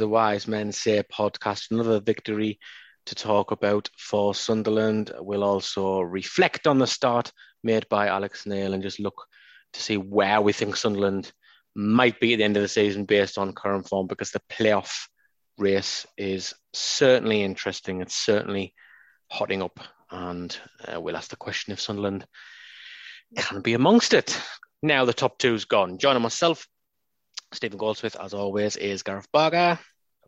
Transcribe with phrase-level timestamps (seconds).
[0.00, 1.70] The Wise Men Say podcast.
[1.70, 2.58] Another victory
[3.04, 5.12] to talk about for Sunderland.
[5.18, 7.30] We'll also reflect on the start
[7.62, 9.26] made by Alex Neil and just look
[9.74, 11.30] to see where we think Sunderland
[11.74, 15.06] might be at the end of the season based on current form because the playoff
[15.58, 18.00] race is certainly interesting.
[18.00, 18.72] It's certainly
[19.30, 19.80] hotting up.
[20.10, 20.56] And
[20.90, 22.24] uh, we'll ask the question if Sunderland
[23.36, 24.40] can be amongst it.
[24.82, 25.98] Now the top two's gone.
[25.98, 26.66] Joining myself,
[27.52, 29.78] Stephen Goldsmith, as always, is Gareth Barker.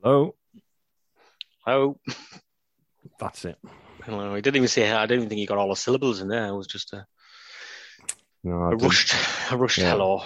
[0.03, 0.35] Hello.
[1.65, 1.99] Hello.
[3.21, 3.57] That's it.
[4.05, 4.35] Hello.
[4.35, 4.91] He didn't even say.
[4.91, 6.47] I don't even think he got all the syllables in there.
[6.49, 7.07] It was just a,
[8.43, 9.15] No, I a didn't- rushed,
[9.53, 9.91] a rushed Yeah.
[9.93, 10.25] hello.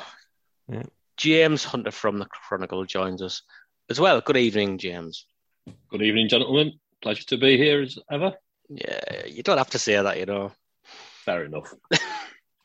[0.69, 0.83] Yeah.
[1.17, 3.43] James Hunter from the Chronicle joins us
[3.91, 4.21] as well.
[4.21, 5.27] Good evening, James.
[5.91, 6.79] Good evening, gentlemen.
[7.03, 8.33] Pleasure to be here as ever.
[8.69, 10.53] Yeah, you don't have to say that, you know.
[11.25, 11.73] Fair enough.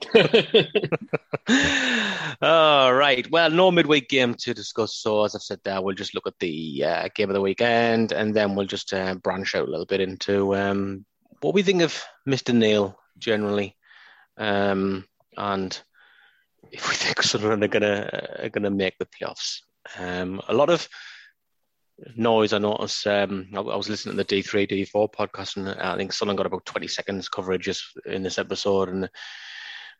[2.41, 3.29] All right.
[3.29, 4.95] Well, no midweek game to discuss.
[4.95, 8.11] So, as I've said there, we'll just look at the uh, game of the weekend
[8.11, 11.05] and then we'll just uh, branch out a little bit into um,
[11.41, 12.53] what we think of Mr.
[12.53, 13.75] Neil generally.
[14.37, 15.05] Um,
[15.37, 15.79] and
[16.71, 18.09] if we think Sunderland are gonna
[18.43, 19.61] are gonna make the playoffs.
[19.97, 20.87] Um, a lot of
[22.15, 23.05] noise I noticed.
[23.07, 26.13] Um, I, I was listening to the D three D four podcast, and I think
[26.13, 29.09] Sunderland got about twenty seconds coverage just in this episode, and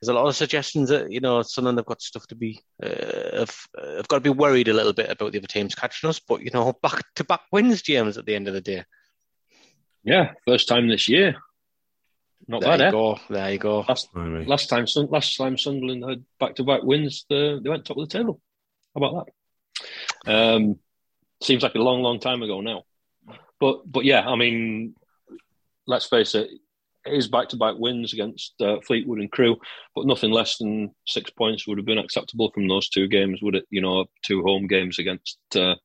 [0.01, 3.37] there's a lot of suggestions that you know Sunderland have got stuff to be uh,
[3.39, 6.09] have, uh, have got to be worried a little bit about the other teams catching
[6.09, 8.17] us, but you know back to back wins, James.
[8.17, 8.83] At the end of the day,
[10.03, 11.35] yeah, first time this year.
[12.47, 12.91] Not there bad, you eh?
[12.91, 13.19] go.
[13.29, 13.85] There you go.
[13.87, 14.45] Last, Anyway.
[14.45, 18.17] last time, Sun- last time Sunderland had back-to-back wins, the, they went top of the
[18.17, 18.41] table.
[18.95, 19.27] How about
[20.25, 20.33] that?
[20.33, 20.79] Um,
[21.41, 22.83] seems like a long, long time ago now.
[23.59, 24.95] But, but yeah, I mean,
[25.85, 26.49] let's face it,
[27.05, 29.57] it is back-to-back wins against uh, Fleetwood and Crewe,
[29.95, 33.55] but nothing less than six points would have been acceptable from those two games, would
[33.55, 33.65] it?
[33.69, 35.75] You know, two home games against uh,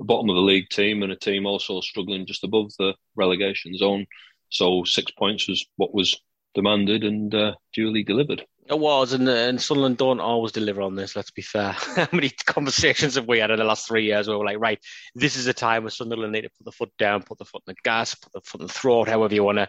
[0.00, 3.76] a bottom of the league team and a team also struggling just above the relegation
[3.76, 4.06] zone.
[4.50, 6.18] So six points was what was
[6.54, 8.44] demanded and uh, duly delivered.
[8.66, 11.14] It was, and, and Sunderland don't always deliver on this.
[11.14, 11.72] Let's be fair.
[11.96, 14.78] How many conversations have we had in the last three years where we're like, right,
[15.14, 17.62] this is a time where Sunderland need to put the foot down, put the foot
[17.66, 19.68] in the gas, put the foot in the throat, however you want to,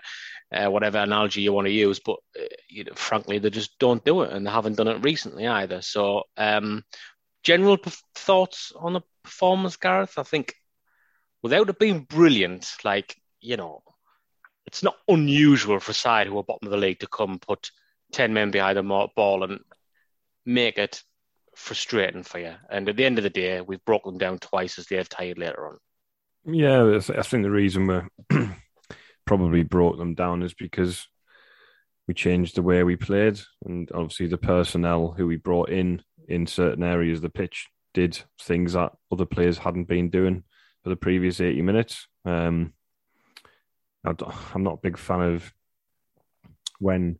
[0.51, 1.99] uh, whatever analogy you want to use.
[1.99, 5.03] But uh, you know, frankly, they just don't do it, and they haven't done it
[5.03, 5.81] recently either.
[5.81, 6.83] So, um,
[7.43, 10.17] general p- thoughts on the performance, Gareth?
[10.17, 10.55] I think
[11.41, 13.83] without it being brilliant, like you know,
[14.65, 17.71] it's not unusual for a side who are bottom of the league to come put
[18.13, 19.59] 10 men behind the ball and
[20.45, 21.03] make it
[21.55, 22.53] frustrating for you.
[22.69, 25.37] And at the end of the day, we've broken them down twice as they've tired
[25.37, 25.77] later on.
[26.45, 28.37] Yeah, I think the reason we
[29.25, 31.07] probably brought them down is because
[32.07, 36.47] we changed the way we played, and obviously the personnel who we brought in in
[36.47, 40.43] certain areas of the pitch did things that other players hadn't been doing
[40.83, 42.07] for the previous eighty minutes.
[42.25, 42.73] Um,
[44.05, 45.53] I'm not a big fan of
[46.79, 47.17] when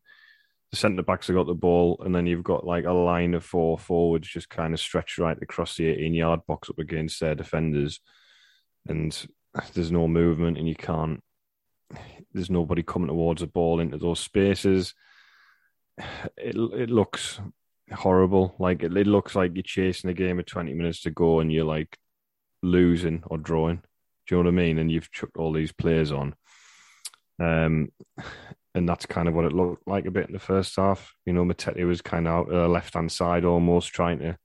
[0.72, 3.44] the centre backs have got the ball, and then you've got like a line of
[3.44, 7.36] four forwards just kind of stretched right across the 18 yard box up against their
[7.36, 8.00] defenders,
[8.88, 9.28] and
[9.74, 11.24] there's no movement, and you can't.
[12.34, 14.94] There's nobody coming towards the ball into those spaces.
[16.38, 17.40] It it looks
[17.94, 18.56] horrible.
[18.60, 21.52] Like it, it looks like you're chasing a game of 20 minutes to go, and
[21.52, 21.98] you're like
[22.62, 23.82] losing or drawing.
[24.28, 24.80] Do you know what I mean?
[24.80, 26.36] And you've chucked all these players on.
[27.40, 27.92] Um,
[28.74, 31.14] and that's kind of what it looked like a bit in the first half.
[31.26, 34.38] You know, Matete was kind of out uh, left hand side, almost trying to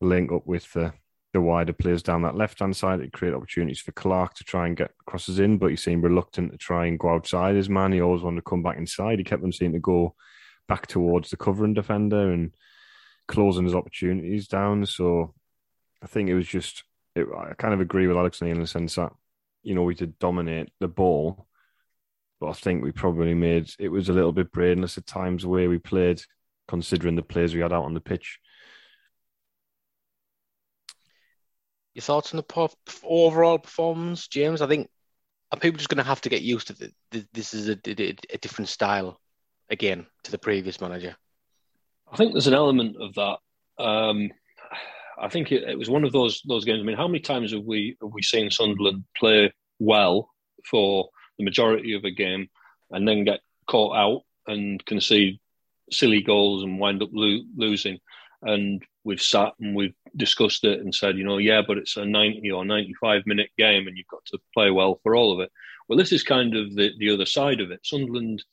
[0.00, 0.92] link up with the
[1.36, 4.66] the wider players down that left hand side It create opportunities for Clarke to try
[4.66, 7.92] and get crosses in, but he seemed reluctant to try and go outside his man.
[7.92, 9.18] He always wanted to come back inside.
[9.18, 10.14] He kept them seeming to go
[10.66, 12.54] back towards the covering defender, and
[13.28, 14.86] closing his opportunities down.
[14.86, 15.34] So
[16.02, 16.84] I think it was just,
[17.14, 19.12] it, I kind of agree with Alex Neil in the sense that,
[19.62, 21.46] you know, we did dominate the ball,
[22.40, 25.68] but I think we probably made, it was a little bit brainless at times where
[25.68, 26.22] we played,
[26.66, 28.38] considering the players we had out on the pitch.
[31.96, 32.68] Your thoughts on the
[33.04, 34.60] overall performance, James?
[34.60, 34.90] I think
[35.50, 36.74] are people just going to have to get used to
[37.10, 39.18] the, this is a, a, a, different style
[39.70, 41.16] again to the previous manager?
[42.12, 43.38] I think there's an element of that.
[43.82, 44.30] Um,
[45.18, 46.80] I think it, it, was one of those those games.
[46.80, 50.28] I mean, how many times have we have we seen Sunderland play well
[50.70, 51.08] for
[51.38, 52.50] the majority of a game
[52.90, 55.40] and then get caught out and concede
[55.90, 58.00] silly goals and wind up lo- losing?
[58.46, 62.04] And we've sat and we've discussed it and said, you know, yeah, but it's a
[62.04, 65.50] 90 or 95 minute game and you've got to play well for all of it.
[65.88, 67.80] Well, this is kind of the, the other side of it.
[67.84, 68.44] Sunderland,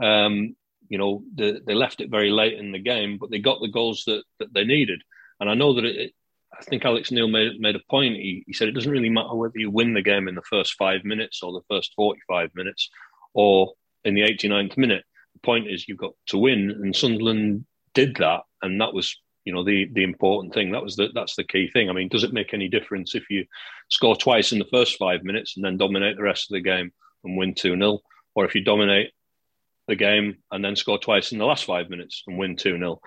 [0.00, 0.56] um,
[0.88, 3.68] you know, the, they left it very late in the game, but they got the
[3.68, 5.02] goals that, that they needed.
[5.40, 6.12] And I know that it,
[6.56, 8.16] I think Alex Neil made, made a point.
[8.16, 10.74] He, he said it doesn't really matter whether you win the game in the first
[10.74, 12.90] five minutes or the first 45 minutes
[13.34, 13.72] or
[14.04, 15.04] in the 89th minute.
[15.34, 16.70] The point is you've got to win.
[16.70, 17.64] And Sunderland
[17.94, 18.42] did that.
[18.62, 20.72] And that was you know the the important thing.
[20.72, 21.88] That was the that's the key thing.
[21.88, 23.46] I mean, does it make any difference if you
[23.88, 26.92] score twice in the first five minutes and then dominate the rest of the game
[27.24, 28.00] and win two 0
[28.34, 29.10] or if you dominate
[29.88, 33.00] the game and then score twice in the last five minutes and win two 0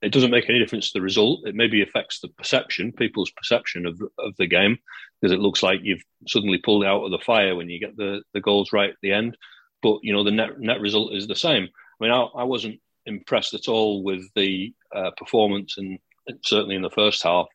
[0.00, 1.46] It doesn't make any difference to the result.
[1.46, 4.78] It maybe affects the perception, people's perception of of the game,
[5.20, 8.22] because it looks like you've suddenly pulled out of the fire when you get the
[8.32, 9.36] the goals right at the end.
[9.82, 11.68] But you know the net net result is the same.
[12.00, 15.98] I mean, I, I wasn't impressed at all with the uh, performance, and
[16.42, 17.46] certainly in the first half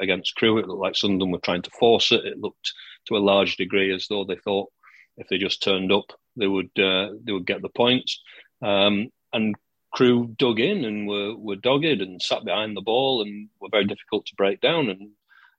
[0.00, 2.24] against Crewe, it looked like Sunderland were trying to force it.
[2.24, 2.72] It looked
[3.06, 4.70] to a large degree as though they thought
[5.16, 8.20] if they just turned up, they would uh, they would get the points.
[8.62, 9.54] Um, and
[9.92, 13.84] Crewe dug in and were were dogged and sat behind the ball and were very
[13.84, 14.90] difficult to break down.
[14.90, 15.10] And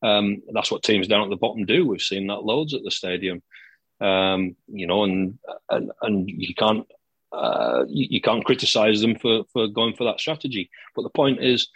[0.04, 1.88] um, that's what teams down at the bottom do.
[1.88, 3.42] We've seen that loads at the stadium.
[4.00, 5.40] Um, you know, and,
[5.70, 6.86] and and you can't
[7.32, 10.70] uh, you, you, can't criticize them for, for going for that strategy.
[10.96, 11.68] But the point is,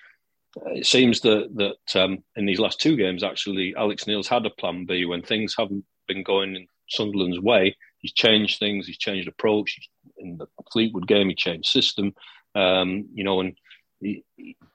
[0.58, 4.46] uh, it seems that that um, in these last two games, actually, Alex Neil's had
[4.46, 7.76] a plan B when things haven't been going in Sunderland's way.
[8.00, 8.88] He's changed things.
[8.88, 9.78] He's changed approach.
[10.18, 12.14] In the Fleetwood game, he changed system.
[12.56, 13.56] Um, you know, and
[14.00, 14.24] he,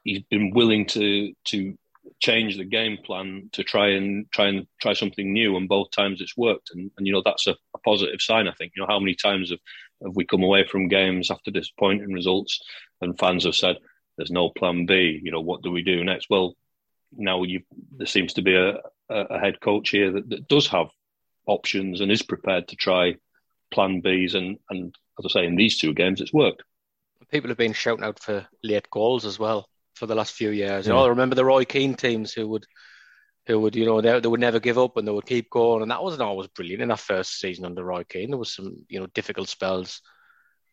[0.04, 1.76] he's been willing to to
[2.20, 5.56] change the game plan to try and try and try something new.
[5.56, 6.70] And both times it's worked.
[6.72, 8.48] And, and you know that's a, a positive sign.
[8.48, 8.72] I think.
[8.74, 9.58] You know how many times have
[10.04, 12.60] have we come away from games after disappointing results
[13.00, 13.76] and fans have said,
[14.16, 16.28] there's no plan B, you know, what do we do next?
[16.30, 16.54] Well,
[17.12, 17.60] now you,
[17.96, 18.78] there seems to be a,
[19.08, 20.88] a head coach here that, that does have
[21.46, 23.16] options and is prepared to try
[23.70, 24.34] plan Bs.
[24.34, 26.62] And, and as I say, in these two games, it's worked.
[27.30, 30.86] People have been shouting out for late goals as well for the last few years.
[30.86, 30.92] Yeah.
[30.92, 32.66] You know, I remember the Roy Keane teams who would
[33.46, 35.82] who would, you know, they, they would never give up and they would keep going.
[35.82, 38.30] And that wasn't always brilliant in that first season under Roy Keane.
[38.30, 40.02] There was some, you know, difficult spells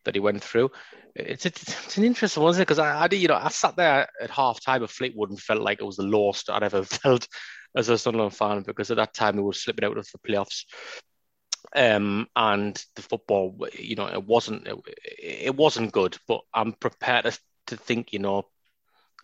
[0.04, 0.70] that he went through.
[1.14, 2.66] It's it's, it's an interesting one, isn't it?
[2.66, 5.62] Because I, I, you know, I sat there at half time of Fleetwood and felt
[5.62, 7.28] like it was the lowest I'd ever felt
[7.76, 10.64] as a Sunderland fan because at that time we were slipping out of the playoffs.
[11.74, 14.76] Um, and the football, you know, it wasn't it,
[15.18, 16.16] it wasn't good.
[16.26, 17.38] But I'm prepared to,
[17.68, 18.46] to think, you know,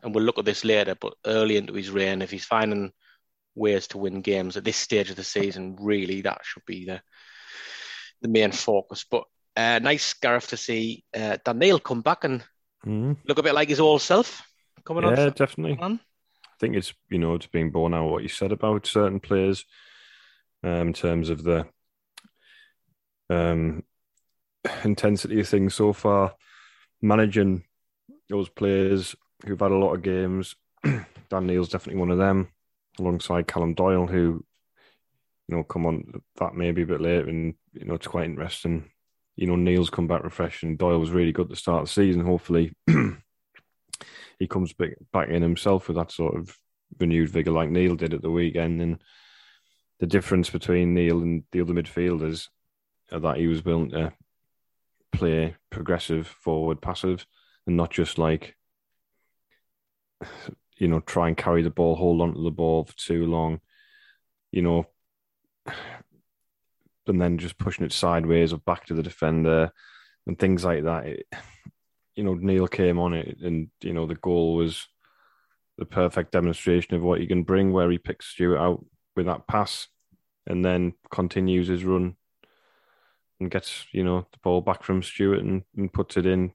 [0.02, 0.94] and we'll look at this later.
[0.94, 2.92] But early into his reign, if he's finding
[3.54, 5.76] ways to win games at this stage of the season.
[5.80, 7.00] Really, that should be the
[8.22, 9.04] the main focus.
[9.10, 9.24] But
[9.56, 12.42] uh, nice, Gareth, to see uh, Dan Neil come back and
[12.86, 13.16] mm.
[13.26, 14.42] look a bit like his old self
[14.84, 15.16] coming yeah, on.
[15.16, 15.78] Yeah, definitely.
[15.80, 15.98] I
[16.58, 19.64] think it's you know it's been borne out what you said about certain players
[20.62, 21.66] um, in terms of the
[23.28, 23.84] um,
[24.84, 26.34] intensity of things so far.
[27.02, 27.64] Managing
[28.28, 32.48] those players who've had a lot of games, Dan Neil's definitely one of them
[32.98, 34.44] alongside Callum Doyle, who
[35.48, 38.90] you know come on that maybe a bit later, and you know it's quite interesting.
[39.36, 41.92] You know Neil's come back refreshed, and Doyle was really good to start of the
[41.92, 42.24] season.
[42.24, 42.72] Hopefully,
[44.38, 46.56] he comes back back in himself with that sort of
[46.98, 48.80] renewed vigor like Neil did at the weekend.
[48.80, 49.02] And
[50.00, 52.48] the difference between Neil and the other midfielders
[53.10, 54.12] that he was willing to
[55.12, 57.26] play progressive, forward, passive,
[57.66, 58.56] and not just like
[60.80, 63.60] you know, try and carry the ball, hold on to the ball for too long,
[64.50, 64.86] you know,
[67.06, 69.70] and then just pushing it sideways or back to the defender
[70.26, 71.06] and things like that.
[71.06, 71.26] It,
[72.16, 74.86] you know, Neil came on it, and you know the goal was
[75.78, 78.84] the perfect demonstration of what he can bring, where he picks Stewart out
[79.16, 79.86] with that pass,
[80.46, 82.16] and then continues his run
[83.38, 86.52] and gets you know the ball back from Stewart and, and puts it in.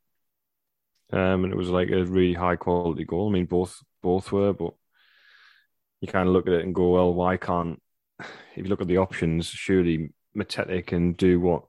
[1.14, 3.30] Um, and it was like a really high quality goal.
[3.30, 4.76] I mean, both both were, but
[6.00, 7.82] you kind of look at it and go, well, why can't?
[8.20, 11.64] If you look at the options, surely Matete can do what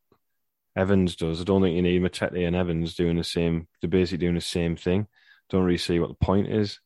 [0.76, 1.40] Evans does.
[1.40, 3.68] I don't think you need Matete and Evans doing the same.
[3.80, 5.06] They're basically doing the same thing.
[5.48, 6.78] Don't really see what the point is.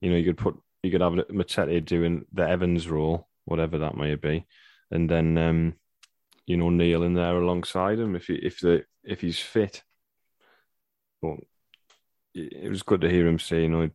[0.00, 3.96] You know, you could put you could have Matete doing the Evans role, whatever that
[3.96, 4.46] may be,
[4.90, 5.74] and then um,
[6.44, 9.84] you know Neil in there alongside him if he, if the if he's fit.
[11.22, 11.38] But
[12.34, 13.90] it was good to hear him say, you know,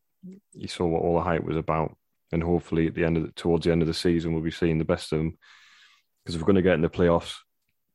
[0.54, 1.96] he saw what all the hype was about,
[2.32, 4.52] and hopefully at the end of the, towards the end of the season we'll be
[4.52, 5.38] seeing the best of them.
[6.24, 7.36] Because if we're going to get in the playoffs,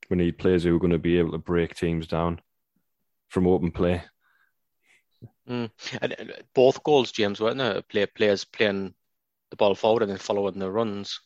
[0.08, 2.40] we need players who are going to be able to break teams down
[3.28, 4.02] from open play.
[5.48, 5.70] Mm.
[6.00, 7.82] And both goals, James, weren't there?
[7.82, 8.94] Play, players playing
[9.50, 11.20] the ball forward and then following the runs,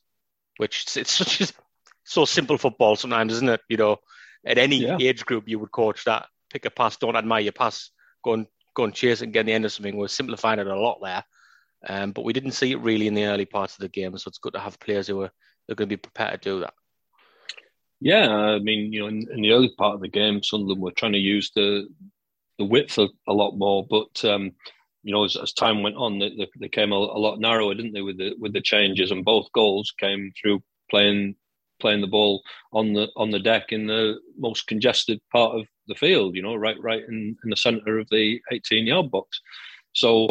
[0.57, 1.53] which it's, it's such a,
[2.05, 3.61] so simple football sometimes, isn't it?
[3.69, 3.97] You know,
[4.45, 4.97] at any yeah.
[5.01, 7.91] age group, you would coach that pick a pass, don't admire your pass,
[8.25, 9.97] go and go and chase it and get the end of something.
[9.97, 11.25] We're simplifying it a lot there,
[11.89, 14.17] um, but we didn't see it really in the early parts of the game.
[14.17, 15.33] So it's good to have players who are,
[15.71, 16.75] are going to be prepared to do that.
[18.01, 20.91] Yeah, I mean, you know, in, in, the early part of the game, Sunderland were
[20.93, 21.89] trying to use the
[22.59, 24.53] the width a, a lot more, but um,
[25.03, 27.93] you know, as, as, time went on, they, they came a, a, lot narrower, didn't
[27.93, 31.37] they, with the with the changes, and both goals came through playing
[31.81, 32.43] playing the ball
[32.73, 36.35] on the on the deck in the most congested part of the field.
[36.35, 39.41] You know, right right in, in the centre of the 18 yard box.
[39.93, 40.29] So,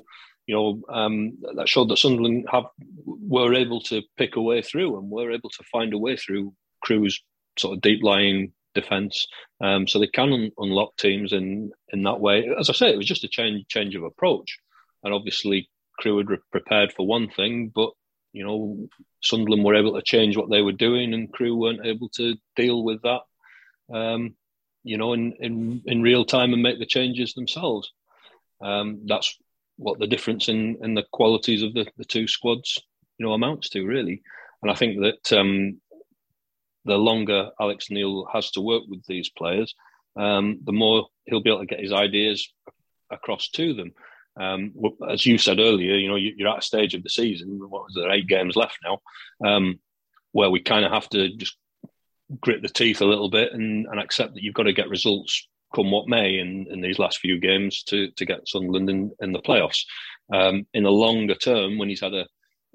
[0.47, 2.65] you know, um, that showed that Sunderland have
[3.05, 6.53] were able to pick a way through and were able to find a way through
[6.83, 7.21] Crewe's
[7.57, 9.27] sort of deep lying defence.
[9.61, 12.47] Um, so they can un- unlock teams in in that way.
[12.59, 14.59] As I say, it was just a change change of approach,
[15.03, 15.69] and obviously
[15.99, 17.91] Crewe had re- prepared for one thing, but
[18.33, 18.87] you know
[19.23, 22.83] Sunderland were able to change what they were doing, and Crew weren't able to deal
[22.83, 23.21] with that.
[23.91, 24.35] Um,
[24.85, 27.91] you know, in, in in real time and make the changes themselves.
[28.61, 29.37] Um, that's
[29.77, 32.79] what the difference in in the qualities of the, the two squads,
[33.17, 34.21] you know, amounts to really.
[34.61, 35.81] And I think that um,
[36.85, 39.75] the longer Alex Neil has to work with these players,
[40.15, 42.47] um, the more he'll be able to get his ideas
[43.11, 43.91] across to them.
[44.39, 44.73] Um,
[45.09, 47.59] as you said earlier, you know, you're at a stage of the season.
[47.59, 48.11] What was there?
[48.11, 48.99] Eight games left now,
[49.45, 49.79] um,
[50.31, 51.57] where we kind of have to just
[52.41, 55.47] grit the teeth a little bit and, and, accept that you've got to get results
[55.75, 59.31] come what may in, in these last few games to to get Sunderland in, in
[59.31, 59.83] the playoffs.
[60.33, 62.25] Um, in the longer term, when he's had a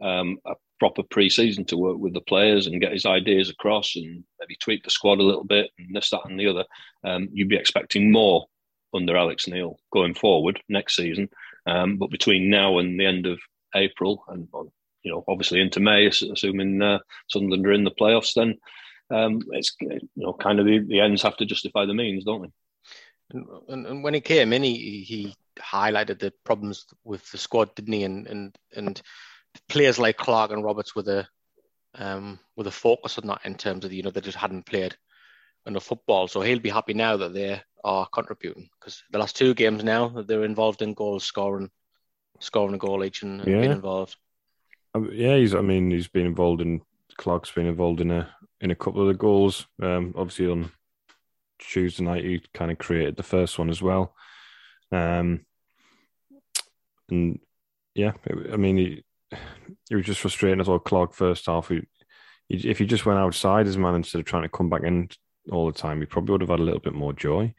[0.05, 4.25] um, a proper pre-season to work with the players and get his ideas across and
[4.41, 6.65] maybe tweak the squad a little bit and this, that, and the other.
[7.05, 8.47] Um, you'd be expecting more
[8.95, 11.29] under Alex Neil going forward next season.
[11.67, 13.39] Um, but between now and the end of
[13.75, 14.49] April, and
[15.03, 18.57] you know, obviously into May, assuming uh, Sunderland are in the playoffs, then
[19.11, 22.43] um, it's you know, kind of the, the ends have to justify the means, don't
[22.43, 22.51] they?
[23.69, 27.93] And, and, when he came in, he he highlighted the problems with the squad, didn't
[27.93, 28.05] he?
[28.05, 29.03] And and and
[29.69, 31.29] players like Clarke and Roberts with a
[31.95, 34.97] um, with a focus on that in terms of you know they just hadn't played
[35.67, 36.29] enough football.
[36.29, 40.09] So he'll be happy now that they are contributing because the last two games now
[40.09, 41.71] they're involved in goals, scoring,
[42.41, 43.61] scoring a goal each and, yeah.
[43.61, 44.17] being involved.
[44.95, 45.55] Um, yeah, he's.
[45.55, 46.81] I mean, he's been involved in.
[47.21, 49.67] Clarke's been involved in a in a couple of the goals.
[49.83, 50.73] Um, obviously on
[51.59, 54.15] Tuesday night, he kind of created the first one as well.
[54.91, 55.45] Um,
[57.11, 57.39] and
[57.95, 58.13] yeah,
[58.51, 59.05] I mean, he,
[59.91, 60.79] it was just frustrating as well.
[60.79, 61.83] Clarke first half, he,
[62.49, 65.11] he, if he just went outside his man instead of trying to come back in
[65.53, 67.53] all the time, he probably would have had a little bit more joy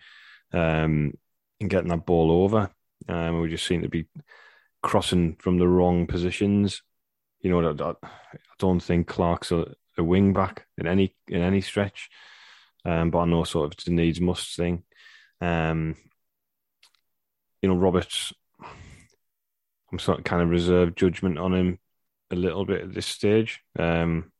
[0.54, 1.14] um,
[1.60, 2.72] in getting that ball over.
[3.08, 4.08] Um, we just seem to be
[4.82, 6.82] crossing from the wrong positions.
[7.42, 11.62] You know, I, I don't think Clarke's a, a wing back in any in any
[11.62, 12.10] stretch,
[12.86, 14.84] um, but I know sort of it's a needs must thing.
[15.42, 15.96] Um,
[17.62, 18.34] you know, Roberts
[19.92, 21.80] I'm sort of kind of reserved judgment on him
[22.32, 23.62] a little bit at this stage.
[23.78, 24.32] Um,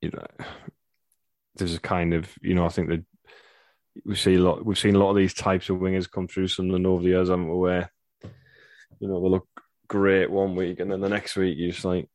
[0.00, 0.26] you know,
[1.56, 3.04] there's a kind of you know I think that
[4.04, 4.64] we see a lot.
[4.64, 7.28] We've seen a lot of these types of wingers come through Sunderland over the years.
[7.28, 7.92] I'm aware.
[8.98, 9.48] You know, they look
[9.90, 12.08] great one week, and then the next week you're just like,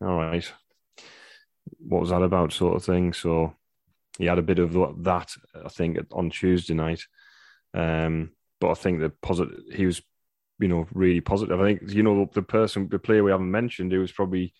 [0.00, 0.50] all right,
[1.78, 3.12] what was that about, sort of thing.
[3.12, 3.54] So
[4.18, 4.72] he had a bit of
[5.04, 7.02] that, I think, on Tuesday night.
[7.74, 10.00] Um, but I think the positive, he was
[10.58, 11.60] you know, really positive.
[11.60, 14.54] I think, you know, the person, the player we haven't mentioned, who was probably,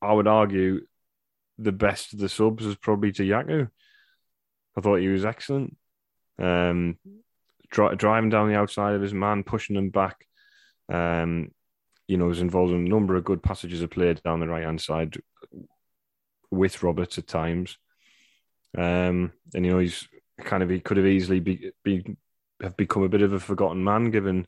[0.00, 0.86] I would argue,
[1.58, 3.68] the best of the subs was probably Dajaku.
[4.76, 5.76] I thought he was excellent.
[6.38, 6.96] Um,
[7.70, 10.16] dri- driving down the outside of his man, pushing him back.
[10.88, 11.50] Um,
[12.08, 14.64] you know, was involved in a number of good passages of play down the right
[14.64, 15.16] hand side
[16.50, 17.78] with Roberts at times.
[18.76, 20.08] Um, and you know, he's
[20.40, 22.16] kind of he could have easily be, be
[22.60, 24.46] have become a bit of a forgotten man given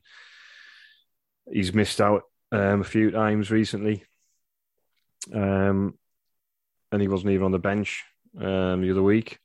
[1.51, 4.03] he's missed out um, a few times recently,
[5.33, 5.97] um,
[6.91, 8.03] and he wasn't even on the bench
[8.37, 9.39] um, the other week.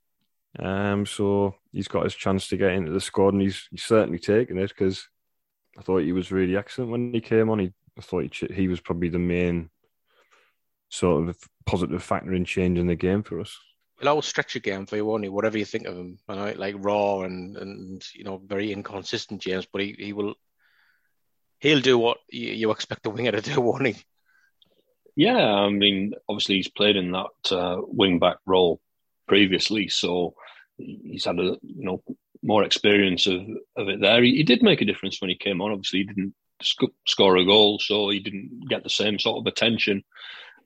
[0.59, 4.19] Um, so he's got his chance to get into the squad, and he's he's certainly
[4.19, 5.07] taken it because
[5.79, 7.59] I thought he was really excellent when he came on.
[7.59, 9.71] He I thought he, he was probably the main
[10.89, 13.57] sort of positive factor in changing the game for us.
[13.99, 15.31] He'll always stretch a game for you, won't he?
[15.31, 19.41] Whatever you think of him, you know, like raw and and you know very inconsistent,
[19.41, 19.67] James.
[19.73, 20.35] But he, he will
[21.61, 23.97] he'll do what you, you expect a winger to do, won't he?
[25.15, 28.81] Yeah, I mean, obviously he's played in that uh, wing back role
[29.27, 30.35] previously, so
[30.77, 32.03] he's had a you know
[32.43, 33.41] more experience of,
[33.77, 34.23] of it there.
[34.23, 35.73] He, he did make a difference when he came on.
[35.73, 39.47] Obviously, he didn't sc- score a goal, so he didn't get the same sort of
[39.47, 40.05] attention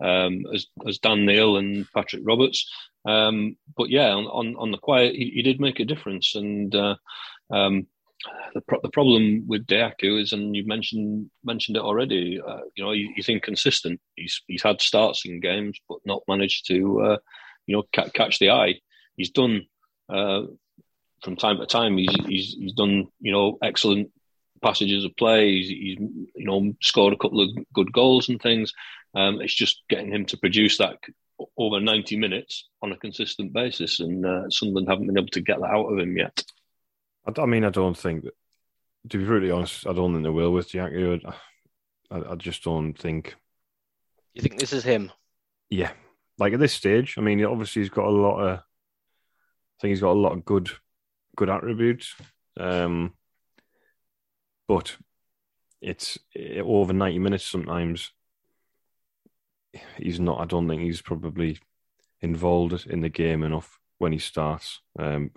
[0.01, 2.71] um, as as Dan Neil and Patrick Roberts.
[3.05, 6.35] Um, but yeah, on, on, on the quiet, he, he, did make a difference.
[6.35, 6.97] And uh,
[7.51, 7.87] um,
[8.55, 12.41] the pro- the problem with Dajaku is, and you mentioned mentioned it already.
[12.47, 14.01] Uh, you know, he, he's inconsistent.
[14.17, 17.17] He's he's had starts in games, but not managed to uh,
[17.67, 18.81] you know ca- catch the eye.
[19.17, 19.63] He's done
[20.09, 20.43] uh,
[21.23, 21.97] from time to time.
[21.97, 24.11] He's, he's he's done you know excellent
[24.62, 25.52] passages of play.
[25.52, 25.99] He's, he's,
[26.35, 28.73] you know scored a couple of good goals and things.
[29.14, 30.99] Um, it's just getting him to produce that
[31.57, 35.61] over 90 minutes on a consistent basis, and uh, Sunderland haven't been able to get
[35.61, 36.45] that out of him yet.
[37.26, 38.35] I, I mean, I don't think that.
[39.09, 40.93] To be really honest, I don't think they will with Jack.
[42.11, 43.35] I, I just don't think.
[44.35, 45.11] You think this is him?
[45.71, 45.93] Yeah,
[46.38, 47.14] like at this stage.
[47.17, 48.59] I mean, obviously he's got a lot of.
[48.59, 48.62] I
[49.81, 50.71] think he's got a lot of good,
[51.35, 52.14] good attributes.
[52.59, 53.14] Um,
[54.71, 54.97] but
[55.83, 56.17] it's
[56.65, 58.12] over 90 minutes sometimes.
[59.97, 61.59] He's not i don't think he's probably
[62.21, 65.33] involved in the game enough when he starts um,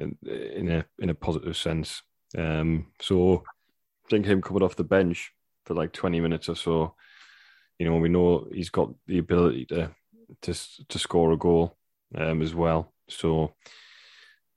[0.00, 2.02] in, in, a in a positive sense.
[2.36, 3.44] Um, so
[4.04, 5.32] i think him coming off the bench
[5.64, 6.94] for like 20 minutes or so
[7.78, 9.94] you know we know he's got the ability to
[10.42, 10.54] to
[10.88, 11.76] to score a goal
[12.16, 12.92] um, as well.
[13.08, 13.54] So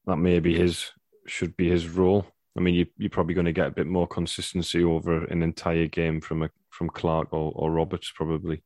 [0.08, 0.92] that maybe his
[1.28, 2.26] should be his role
[2.58, 5.88] I mean, you, you're probably going to get a bit more consistency over an entire
[5.88, 8.64] game from a from Clarke or, or Roberts probably,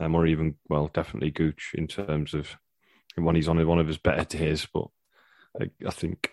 [0.00, 2.56] um, or even well, definitely Gooch in terms of
[3.16, 4.66] when he's on one of his better days.
[4.72, 4.86] But
[5.60, 6.30] I, I think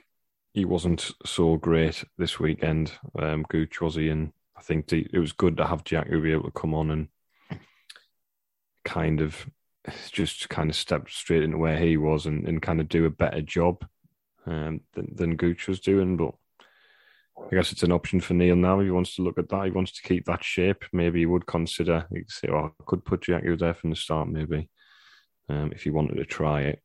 [0.53, 2.93] he wasn't so great this weekend.
[3.19, 6.43] Um, Gooch was he, and I think it was good to have Jack be able
[6.43, 7.07] to come on and
[8.85, 9.49] kind of
[10.11, 13.09] just kind of step straight into where he was and, and kind of do a
[13.09, 13.85] better job
[14.45, 16.33] um, than, than Gooch was doing, but
[17.37, 18.79] I guess it's an option for Neil now.
[18.79, 20.85] If he wants to look at that, he wants to keep that shape.
[20.93, 22.07] Maybe he would consider.
[22.11, 24.69] He'd say, "Oh, I could put Jack there from the start, maybe,
[25.49, 26.81] um, if he wanted to try it."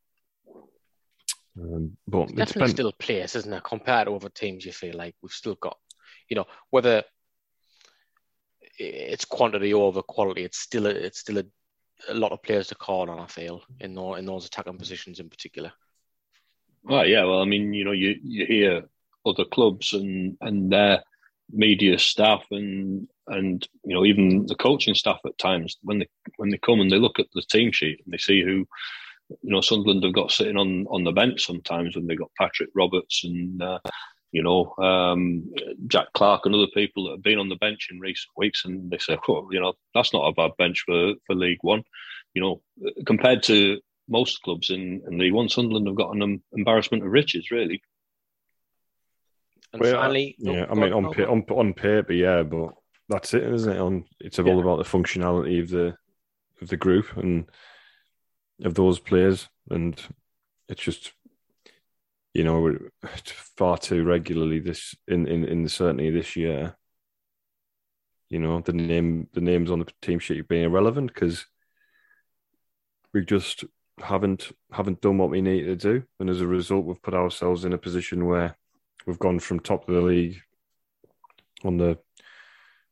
[1.58, 3.64] Um, but it's definitely still a place, isn't it?
[3.64, 5.76] Compared to other teams, you feel like we've still got,
[6.28, 7.04] you know, whether
[8.78, 11.44] it's quantity over quality, it's still a, it's still a,
[12.08, 13.18] a lot of players to call on.
[13.18, 15.72] I feel in those, in those attacking positions in particular.
[16.82, 17.24] Well, yeah.
[17.24, 18.84] Well, I mean, you know, you you hear
[19.26, 21.02] other clubs and and their
[21.52, 26.50] media staff and and you know even the coaching staff at times when they when
[26.50, 28.66] they come and they look at the team sheet and they see who
[29.42, 32.70] you know Sunderland have got sitting on on the bench sometimes when they got Patrick
[32.74, 33.78] Roberts and uh,
[34.32, 35.50] you know um,
[35.86, 38.90] Jack Clarke and other people that have been on the bench in recent weeks and
[38.90, 41.82] they say oh, you know that's not a bad bench for for League One.
[42.34, 42.62] You know
[43.06, 47.50] compared to most clubs in, in League One Sunderland have got an embarrassment of riches
[47.50, 47.80] really
[49.72, 52.70] and well, finally, yeah, oh, I mean, on, on on paper, yeah, but
[53.08, 53.78] that's it, isn't it?
[53.78, 54.60] On it's all yeah.
[54.60, 55.94] about the functionality of the
[56.60, 57.48] of the group and
[58.64, 60.00] of those players, and
[60.68, 61.12] it's just
[62.34, 62.76] you know
[63.56, 66.76] far too regularly this in in in the certainly this year.
[68.28, 71.46] You know the name the names on the team sheet being irrelevant because
[73.12, 73.64] we just
[74.00, 77.64] haven't haven't done what we need to do, and as a result, we've put ourselves
[77.64, 78.56] in a position where
[79.06, 80.40] we've gone from top of the league
[81.64, 81.98] on the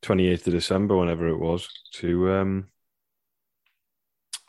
[0.03, 2.69] 28th of December, whenever it was, to um,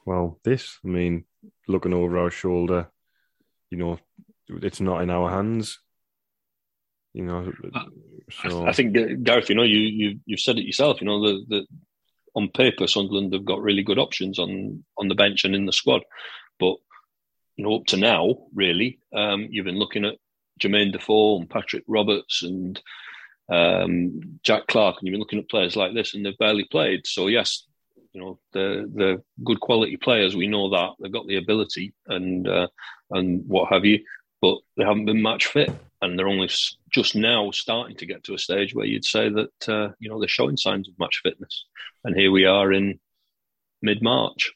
[0.05, 0.79] well, this.
[0.83, 1.25] I mean,
[1.67, 2.89] looking over our shoulder,
[3.69, 3.99] you know,
[4.47, 5.79] it's not in our hands.
[7.13, 7.51] You know,
[8.43, 11.01] so I think Gareth, you know, you you you've said it yourself.
[11.01, 11.67] You know, the the
[12.35, 15.73] on paper, Sunderland have got really good options on on the bench and in the
[15.73, 16.03] squad,
[16.59, 16.75] but
[17.55, 20.15] you know, up to now, really, um, you've been looking at
[20.59, 22.81] Jermaine Defoe and Patrick Roberts and
[23.49, 27.07] um, Jack Clarke, and you've been looking at players like this, and they've barely played.
[27.07, 27.65] So yes,
[28.13, 30.35] you know they're, they're good quality players.
[30.35, 32.67] We know that they've got the ability and uh,
[33.11, 34.03] and what have you,
[34.41, 35.71] but they haven't been match fit.
[36.01, 36.49] and they're only
[36.91, 40.19] just now starting to get to a stage where you'd say that uh, you know
[40.19, 41.65] they're showing signs of match fitness,
[42.03, 42.99] and here we are in
[43.81, 44.53] mid March.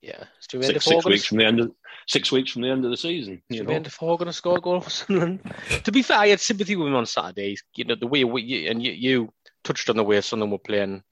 [0.00, 1.72] Yeah, six, six weeks from the end of
[2.06, 3.42] six weeks from the end of the season.
[3.50, 5.40] Is Jermaine Defoe going to score a goal for Sunderland?
[5.84, 7.56] to be fair, I had sympathy with him on Saturday.
[7.76, 9.32] You know the way we, and you, you
[9.64, 11.02] touched on the way Sunderland were playing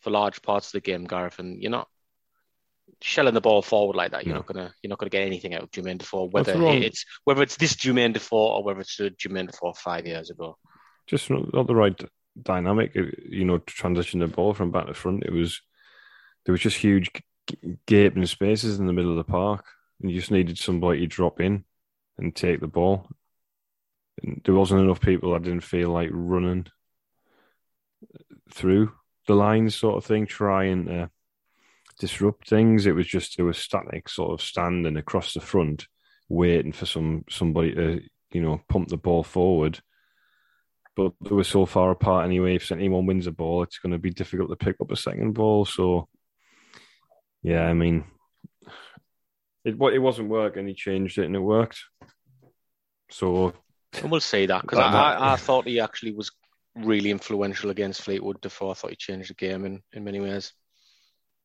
[0.00, 1.88] for large parts of the game, Gareth, and you're not
[3.02, 4.40] shelling the ball forward like that, you're no.
[4.40, 6.28] not gonna you're not gonna get anything out of Jermaine Defoe.
[6.28, 10.30] Whether it's whether it's this Jermaine Defoe or whether it's the Jermaine Defoe five years
[10.30, 10.56] ago.
[11.06, 11.98] Just not the right
[12.40, 15.24] dynamic, uh, you know, to transition the ball from back to front.
[15.24, 15.60] It was
[16.44, 17.10] there was just huge
[17.86, 19.64] gaping spaces in the middle of the park,
[20.00, 21.64] and you just needed somebody to drop in
[22.18, 23.08] and take the ball.
[24.22, 25.34] And there wasn't enough people.
[25.34, 26.66] I didn't feel like running
[28.50, 28.92] through
[29.26, 31.10] the lines, sort of thing, trying to
[31.98, 32.86] disrupt things.
[32.86, 35.86] It was just there was static sort of standing across the front,
[36.28, 38.00] waiting for some somebody to
[38.32, 39.80] you know pump the ball forward.
[40.96, 42.56] But they were so far apart anyway.
[42.56, 45.32] If anyone wins a ball, it's going to be difficult to pick up a second
[45.32, 45.64] ball.
[45.64, 46.08] So,
[47.42, 48.04] yeah, I mean,
[49.64, 50.66] it it wasn't working.
[50.66, 51.82] He changed it and it worked.
[53.10, 53.52] So,
[54.00, 56.30] and we'll say that because I, I thought he actually was
[56.76, 58.40] really influential against Fleetwood.
[58.40, 60.52] Before I thought he changed the game in, in many ways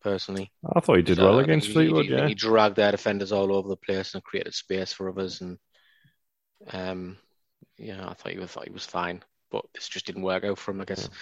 [0.06, 0.52] personally.
[0.76, 2.06] I thought he did so, well against he, Fleetwood.
[2.06, 5.42] He, yeah, he dragged their defenders all over the place and created space for others.
[5.42, 5.58] And
[6.72, 7.18] um,
[7.78, 10.60] yeah, I thought he was thought he was fine, but this just didn't work out
[10.60, 10.82] for him.
[10.82, 11.18] I guess yeah.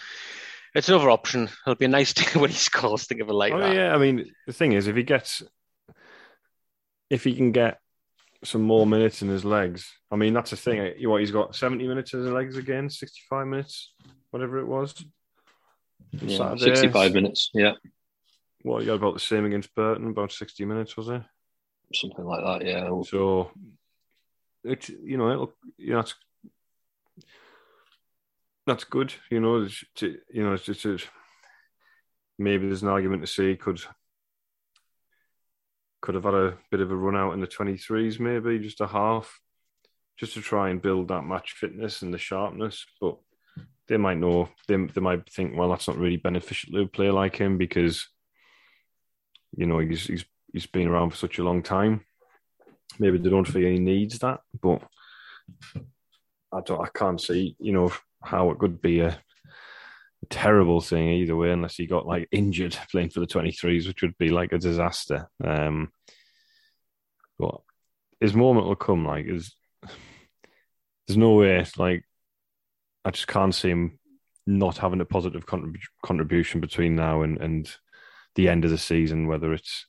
[0.76, 1.50] it's another option.
[1.66, 3.06] It'll be a nice thing when he scores.
[3.06, 3.74] Think of it like oh, that.
[3.74, 5.42] Yeah, I mean the thing is, if he gets,
[7.14, 7.80] if he can get
[8.44, 9.88] some more minutes in his legs.
[10.12, 10.80] I mean, that's the thing.
[10.80, 13.94] Eh, what he's got seventy minutes in his legs again, sixty-five minutes,
[14.32, 14.96] whatever it was.
[16.12, 17.52] Yeah, sixty-five minutes.
[17.54, 17.74] Yeah.
[18.64, 21.22] What you got about the same against Burton, about sixty minutes, was it?
[21.94, 22.90] Something like that, yeah.
[23.04, 23.52] So
[24.64, 26.16] it's you know it'll you know that's
[28.66, 29.14] that's good.
[29.30, 30.98] You know, to, you know, it's just a,
[32.40, 33.84] maybe there's an argument to say could
[36.04, 38.88] could have had a bit of a run out in the 23s, maybe just a
[38.88, 39.40] half,
[40.20, 42.86] just to try and build that match fitness and the sharpness.
[43.00, 43.16] But
[43.88, 47.14] they might know they they might think, well, that's not really beneficial to a player
[47.14, 48.06] like him because
[49.56, 52.02] you know, he's he's he's been around for such a long time.
[53.00, 54.82] Maybe they don't feel he needs that, but
[56.52, 56.82] I don't.
[56.82, 59.18] I can't see, you know, how it could be a, a
[60.26, 64.02] terrible thing either way, unless he got like injured playing for the twenty threes, which
[64.02, 65.30] would be like a disaster.
[65.44, 65.92] Um,
[67.40, 67.62] but
[68.20, 69.06] his moment will come.
[69.06, 69.56] Like, is
[71.08, 71.66] there's no way.
[71.78, 72.04] Like,
[73.04, 74.00] I just can't see him
[74.46, 77.76] not having a positive contrib- contribution between now and and
[78.36, 79.86] the end of the season, whether it's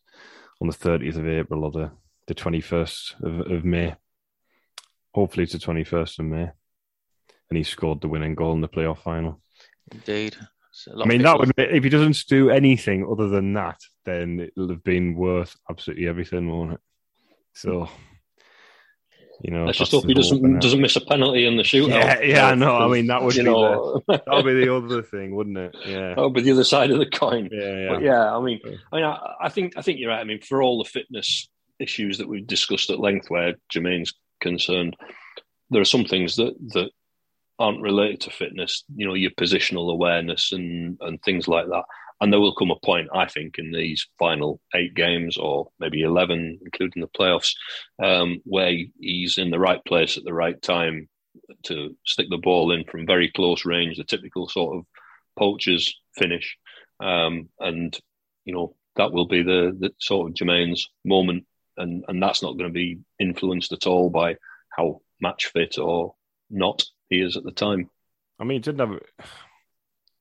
[0.60, 1.90] on the 30th of April or the,
[2.26, 3.94] the 21st of, of May.
[5.14, 6.50] Hopefully, it's the 21st of May.
[7.50, 9.40] And he scored the winning goal in the playoff final.
[9.92, 10.36] Indeed.
[11.00, 14.82] I mean, that would if he doesn't do anything other than that, then it'll have
[14.82, 16.80] been worth absolutely everything, won't it?
[17.52, 17.88] So
[19.40, 21.88] you know, let's just hope he doesn't doesn't miss a penalty in the shootout.
[21.88, 22.76] Yeah, yeah, I know.
[22.76, 25.58] I mean, that would you be know, the, that would be the other thing, wouldn't
[25.58, 25.76] it?
[25.86, 27.48] Yeah, that would be the other side of the coin.
[27.52, 27.88] Yeah, yeah.
[27.90, 30.20] But yeah, I mean, I mean, I, I, think I think you're right.
[30.20, 34.96] I mean, for all the fitness issues that we've discussed at length, where Jermaine's concerned,
[35.70, 36.90] there are some things that that
[37.58, 38.84] aren't related to fitness.
[38.94, 41.84] You know, your positional awareness and and things like that.
[42.20, 46.02] And there will come a point, I think, in these final eight games or maybe
[46.02, 47.54] 11, including the playoffs,
[48.02, 51.08] um, where he's in the right place at the right time
[51.64, 54.84] to stick the ball in from very close range, the typical sort of
[55.36, 56.56] poacher's finish.
[57.00, 57.98] Um, and,
[58.44, 61.44] you know, that will be the, the sort of Jermaine's moment.
[61.76, 64.36] And, and that's not going to be influenced at all by
[64.70, 66.14] how match fit or
[66.54, 67.90] not he is at the time.
[68.38, 69.00] I mean, he didn't have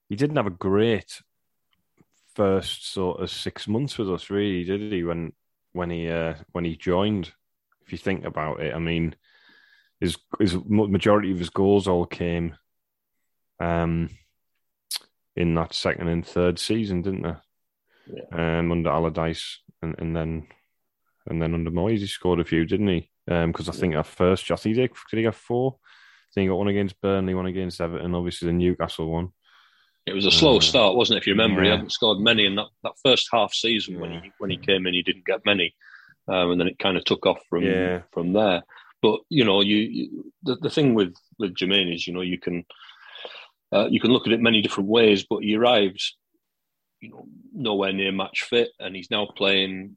[0.09, 1.21] he didn't have a great
[2.35, 5.03] first sort of six months with us, really, did he?
[5.03, 5.33] When
[5.71, 7.31] when he uh, when he joined,
[7.85, 9.15] if you think about it, I mean,
[9.99, 12.55] his his majority of his goals all came
[13.59, 14.09] um,
[15.35, 17.35] in that second and third season, didn't they?
[18.07, 18.59] Yeah.
[18.59, 20.47] Um, under Allardyce, and, and then
[21.27, 23.09] and then under Moyes, he scored a few, didn't he?
[23.25, 25.77] Because um, I think our first, I think he did, did he have four?
[26.33, 29.29] Think he got one against Burnley, one against Everton, obviously the Newcastle one.
[30.05, 31.21] It was a slow uh, start, wasn't it?
[31.21, 31.65] If you remember, yeah.
[31.65, 34.85] he hadn't scored many in that, that first half season when he when he came
[34.85, 34.93] in.
[34.93, 35.73] He didn't get many,
[36.27, 38.01] um, and then it kind of took off from yeah.
[38.11, 38.63] from there.
[39.01, 42.39] But you know, you, you, the the thing with with Jermaine is, you know, you
[42.39, 42.65] can
[43.71, 46.17] uh, you can look at it many different ways, but he arrives,
[46.99, 49.95] you know, nowhere near match fit, and he's now playing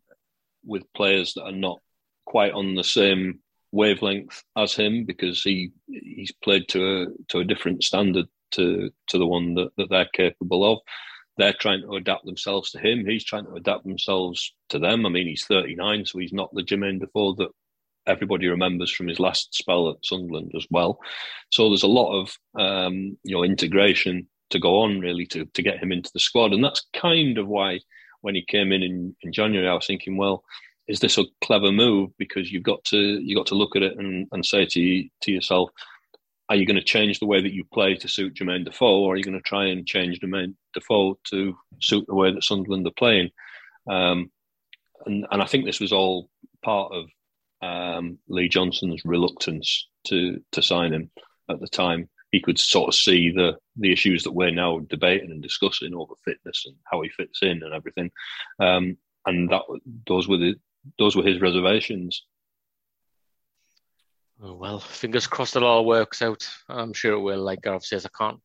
[0.65, 1.81] with players that are not
[2.27, 3.41] quite on the same
[3.77, 9.19] wavelength as him because he he's played to a to a different standard to to
[9.19, 10.79] the one that, that they're capable of.
[11.39, 13.05] They're trying to adapt themselves to him.
[13.05, 15.05] He's trying to adapt themselves to them.
[15.05, 17.51] I mean, he's 39, so he's not the Jermaine Defoe that
[18.07, 20.99] everybody remembers from his last spell at Sunderland as well.
[21.51, 25.63] So there's a lot of um, you know integration to go on really to to
[25.63, 27.81] get him into the squad, and that's kind of why
[28.23, 30.43] when he came in in, in January, I was thinking, well,
[30.89, 32.11] is this a clever move?
[32.19, 35.33] Because you've got to you got to look at it and, and say to to
[35.33, 35.71] yourself,
[36.49, 39.15] are you going to change the way that you play to suit Jermaine Defoe, or
[39.15, 42.87] are you going to try and change Jermaine Defoe to suit the way that Sunderland
[42.87, 43.31] are playing?
[43.91, 44.31] Um,
[45.07, 46.29] and and I think this was all
[46.63, 47.07] part of
[47.63, 51.11] um, Lee Johnson's reluctance to to sign him
[51.51, 52.09] at the time.
[52.31, 56.15] He could sort of see the the issues that we're now debating and discussing over
[56.25, 58.11] fitness and how he fits in and everything.
[58.61, 59.63] Um, and that
[60.07, 60.55] those were the
[60.99, 62.25] those were his reservations.
[64.43, 66.47] Oh, well, fingers crossed it all works out.
[66.69, 67.41] I'm sure it will.
[67.41, 68.41] Like Gareth says, I can't.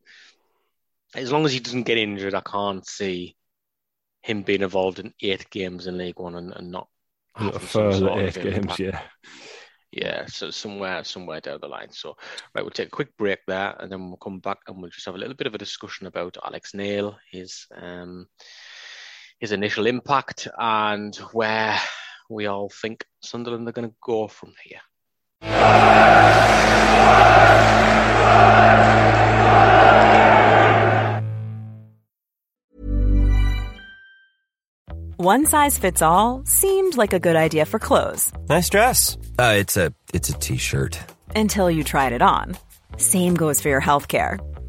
[1.13, 3.36] As long as he doesn't get injured, I can't see
[4.21, 6.88] him being involved in eight games in League One and, and not
[7.60, 8.56] further eight games.
[8.56, 8.80] Impact.
[8.80, 9.01] Yeah,
[9.91, 10.25] yeah.
[10.27, 11.91] So somewhere, somewhere down the line.
[11.91, 12.15] So
[12.56, 15.06] right, we'll take a quick break there, and then we'll come back and we'll just
[15.06, 18.27] have a little bit of a discussion about Alex Neil, his um,
[19.39, 21.77] his initial impact, and where
[22.32, 24.80] we all think Sunderland are going to go from here.
[35.17, 38.34] One size fits all seemed like a good idea for clothes.
[38.50, 39.17] Nice dress.
[39.38, 40.98] Uh, it's a it's a t-shirt.
[41.36, 42.58] Until you tried it on.
[42.98, 44.39] Same goes for your health care.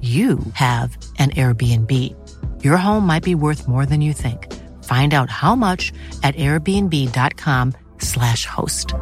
[0.00, 2.16] you have an Airbnb.
[2.64, 4.50] Your home might be worth more than you think.
[4.84, 8.94] Find out how much at airbnb.com/slash host.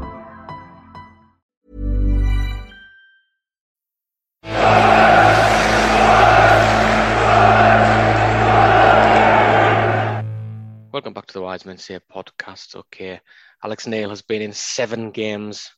[10.91, 12.75] Welcome back to the Wise Men Say podcast.
[12.75, 13.21] Okay,
[13.63, 15.71] Alex Neil has been in seven games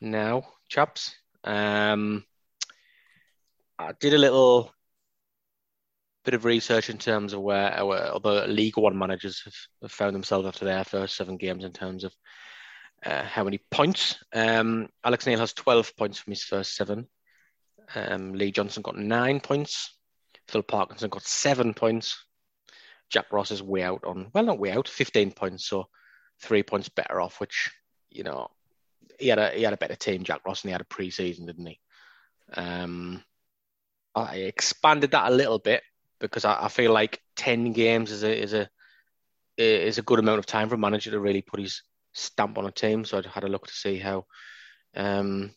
[0.00, 1.14] now, chaps.
[1.44, 2.24] Um,
[3.80, 4.72] I did a little
[6.24, 10.14] bit of research in terms of where our other League One managers have, have found
[10.14, 12.12] themselves after their first seven games in terms of
[13.04, 14.22] uh, how many points.
[14.34, 17.08] Um, Alex Neil has 12 points from his first seven.
[17.94, 19.96] Um, Lee Johnson got nine points.
[20.48, 22.22] Phil Parkinson got seven points.
[23.08, 25.88] Jack Ross is way out on, well, not way out, 15 points, so
[26.42, 27.70] three points better off, which,
[28.10, 28.48] you know,
[29.18, 31.46] he had a he had a better team, Jack Ross, and he had a pre-season,
[31.46, 31.80] didn't he?
[32.54, 33.22] Um,
[34.14, 35.82] I expanded that a little bit
[36.18, 38.68] because I, I, feel like ten games is a is a
[39.56, 42.66] is a good amount of time for a manager to really put his stamp on
[42.66, 43.04] a team.
[43.04, 44.26] So I had a look to see how
[44.96, 45.52] um,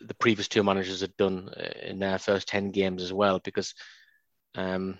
[0.00, 3.74] the previous two managers had done uh, in their first ten games as well, because
[4.54, 4.98] um,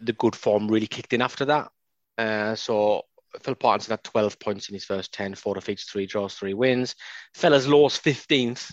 [0.00, 1.70] the good form really kicked in after that.
[2.18, 3.02] Uh, so
[3.40, 6.94] Phil Parkinson had 12 points in his first 10, four defeats, three draws, three wins.
[7.34, 8.70] Fellas lost 15th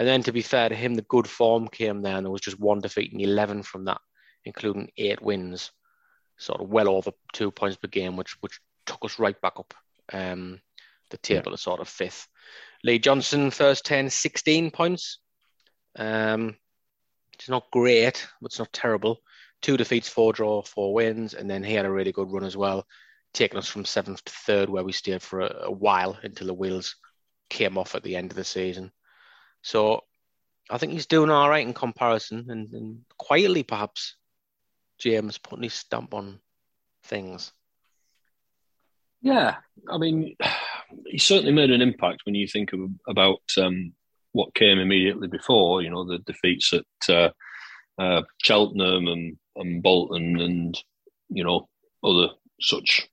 [0.00, 2.40] and then, to be fair to him, the good form came there, and there was
[2.40, 4.00] just one defeat in 11 from that,
[4.46, 5.72] including eight wins,
[6.38, 9.74] sort of well over two points per game, which which took us right back up
[10.14, 10.58] um,
[11.10, 11.56] the table yeah.
[11.56, 12.28] to sort of fifth.
[12.82, 15.18] Lee Johnson, first 10, 16 points.
[15.96, 16.56] Um,
[17.34, 19.20] it's not great, but it's not terrible.
[19.60, 22.56] Two defeats, four draw, four wins, and then he had a really good run as
[22.56, 22.86] well,
[23.34, 26.54] taking us from seventh to third, where we stayed for a, a while until the
[26.54, 26.96] wheels
[27.50, 28.90] came off at the end of the season.
[29.62, 30.04] So
[30.70, 34.16] I think he's doing all right in comparison, and, and quietly perhaps
[34.98, 36.40] James putting his stamp on
[37.04, 37.52] things.
[39.22, 39.56] Yeah,
[39.90, 40.36] I mean,
[41.06, 43.92] he certainly made an impact when you think of, about um,
[44.32, 45.82] what came immediately before.
[45.82, 47.30] You know, the defeats at uh,
[47.98, 50.82] uh, Cheltenham and, and Bolton, and
[51.28, 51.68] you know
[52.02, 52.28] other
[52.60, 53.08] such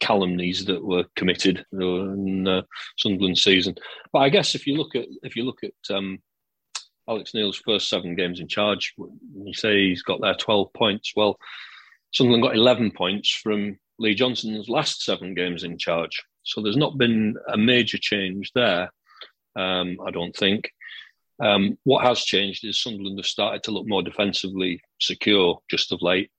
[0.00, 2.62] calumnies that were committed in uh,
[2.98, 3.74] Sunderland season.
[4.12, 6.18] But I guess if you look at if you look at um,
[7.08, 11.12] Alex Neil's first seven games in charge, you say he's got there twelve points.
[11.14, 11.38] Well,
[12.12, 16.22] Sunderland got eleven points from Lee Johnson's last seven games in charge.
[16.42, 18.92] So there's not been a major change there,
[19.56, 20.70] um, I don't think.
[21.42, 26.02] Um, what has changed is Sunderland have started to look more defensively secure just of
[26.02, 26.30] late.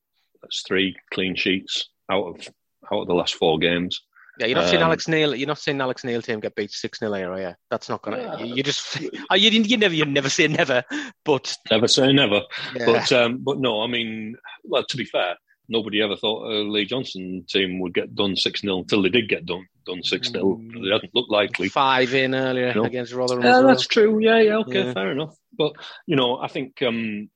[0.41, 2.48] That's three clean sheets out of
[2.91, 4.02] out of the last four games.
[4.39, 5.34] Yeah, you're not um, seeing Alex Neil.
[5.34, 7.54] You're not seeing Alex Neil team get beat six 0 here, are you?
[7.69, 8.17] That's not gonna.
[8.17, 8.39] Yeah.
[8.39, 9.00] You, you, just.
[9.36, 9.93] You, you never.
[9.93, 10.84] You never say never.
[11.24, 12.41] But never say never.
[12.76, 12.86] Yeah.
[12.86, 15.36] But um, but no, I mean, well, to be fair,
[15.69, 19.30] nobody ever thought a Lee Johnson team would get done six 0 until they did
[19.30, 20.86] get done done six 0 mm.
[20.86, 21.69] It hadn't looked likely.
[21.69, 22.84] Five in earlier you know?
[22.84, 23.43] against Rotherham.
[23.43, 24.19] Yeah, that's true.
[24.19, 24.58] Yeah, yeah.
[24.58, 24.93] Okay, yeah.
[24.93, 25.36] fair enough.
[25.58, 25.74] But
[26.06, 27.30] you know, I think um,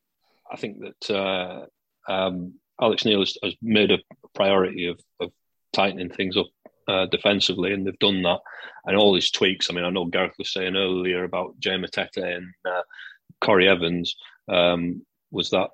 [0.51, 3.99] I think that uh, um, Alex Neil has, has, made a
[4.33, 5.31] priority of, of
[5.73, 6.47] tightening things up
[6.87, 8.39] uh, defensively, and they've done that.
[8.85, 9.69] And all these tweaks.
[9.69, 12.81] I mean, I know Gareth was saying earlier about Jay Matete and uh,
[13.43, 14.15] Corry Evans.
[14.47, 15.69] Um, was that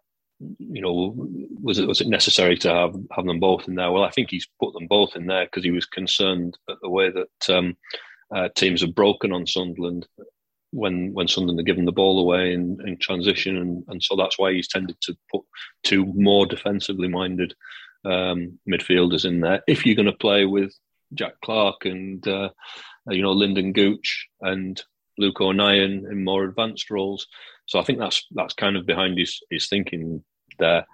[0.59, 1.15] you know
[1.61, 3.91] was it was it necessary to have have them both in there?
[3.91, 6.89] Well, I think he's put them both in there because he was concerned at the
[6.89, 7.77] way that um,
[8.35, 10.07] uh, teams have broken on Sunderland
[10.71, 14.37] when when Sunderland are given the ball away in, in transition, and, and so that's
[14.37, 15.41] why he's tended to put
[15.83, 17.53] two more defensively minded
[18.05, 19.63] um, midfielders in there.
[19.67, 20.73] If you're going to play with
[21.13, 22.49] Jack Clarke and uh,
[23.09, 24.81] you know Lynden Gooch and
[25.17, 27.27] Luke O'Nien in more advanced roles,
[27.65, 30.23] so I think that's that's kind of behind his his thinking
[30.59, 30.85] there.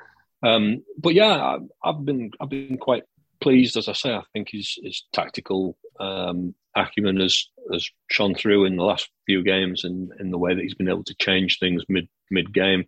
[0.43, 3.04] Um, but yeah, I, have been I've been quite
[3.41, 4.13] pleased, as I say.
[4.13, 9.43] I think his his tactical um, acumen has has shone through in the last few
[9.43, 12.86] games, and in the way that he's been able to change things mid mid game.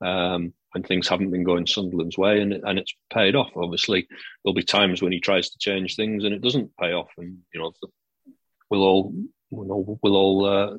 [0.00, 3.50] Um, and things haven't been going Sunderland's way, and and it's paid off.
[3.56, 4.06] Obviously,
[4.42, 7.38] there'll be times when he tries to change things and it doesn't pay off, and
[7.52, 7.72] you know
[8.70, 9.14] we'll all
[9.50, 10.76] we'll all, we'll all uh,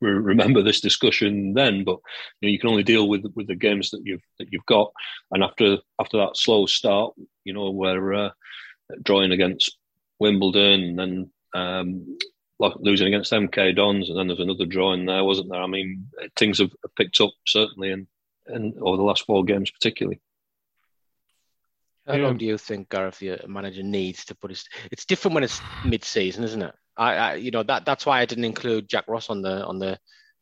[0.00, 1.84] remember this discussion then.
[1.84, 1.98] But
[2.40, 4.92] you, know, you can only deal with with the games that you've that you've got,
[5.30, 8.30] and after after that slow start, you know, we're uh,
[9.02, 9.76] drawing against
[10.18, 12.18] Wimbledon and then um,
[12.58, 15.62] losing against MK Dons, and then there's another draw in there, wasn't there?
[15.62, 18.06] I mean, things have picked up certainly, and
[18.46, 20.20] and over the last four games particularly.
[22.06, 24.64] How long do you think Gareth, the manager, needs to put his?
[24.90, 26.74] It's different when it's mid-season, isn't it?
[26.96, 29.78] I, I, you know, that that's why I didn't include Jack Ross on the on
[29.78, 29.98] the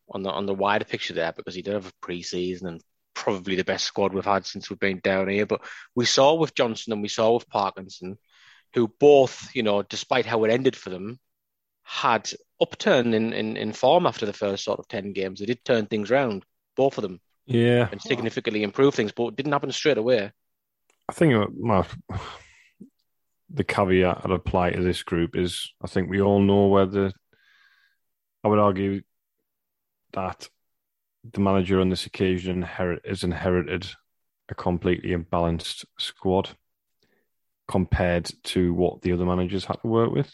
[0.09, 2.83] on the on the wider picture there because he did have a pre-season and
[3.15, 5.45] probably the best squad we've had since we've been down here.
[5.45, 5.61] But
[5.95, 8.17] we saw with Johnson and we saw with Parkinson,
[8.75, 11.21] who both, you know, despite how it ended for them,
[11.83, 15.41] had upturn in, in, in form after the first sort of ten games.
[15.41, 16.45] They did turn things around,
[16.77, 17.21] both of them.
[17.51, 17.89] Yeah.
[17.91, 20.31] And significantly improve things, but it didn't happen straight away.
[21.09, 21.85] I think my,
[23.51, 27.13] the caveat I'd apply to this group is I think we all know whether
[28.45, 29.03] I would argue
[30.13, 30.49] that
[31.25, 33.87] the manager on this occasion inherit, has inherited
[34.49, 36.51] a completely imbalanced squad
[37.67, 40.33] compared to what the other managers had to work with.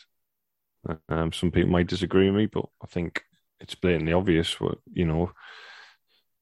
[1.08, 3.22] Um, some people might disagree with me, but I think
[3.58, 4.60] it's blatantly obvious.
[4.60, 5.32] What you know,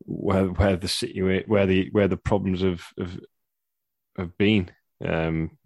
[0.01, 3.21] where where the situa- where the where the problems have have,
[4.19, 4.71] have been.
[5.05, 5.59] Um,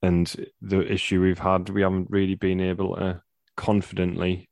[0.00, 0.32] and
[0.62, 3.20] the issue we've had, we haven't really been able to
[3.56, 4.48] confidently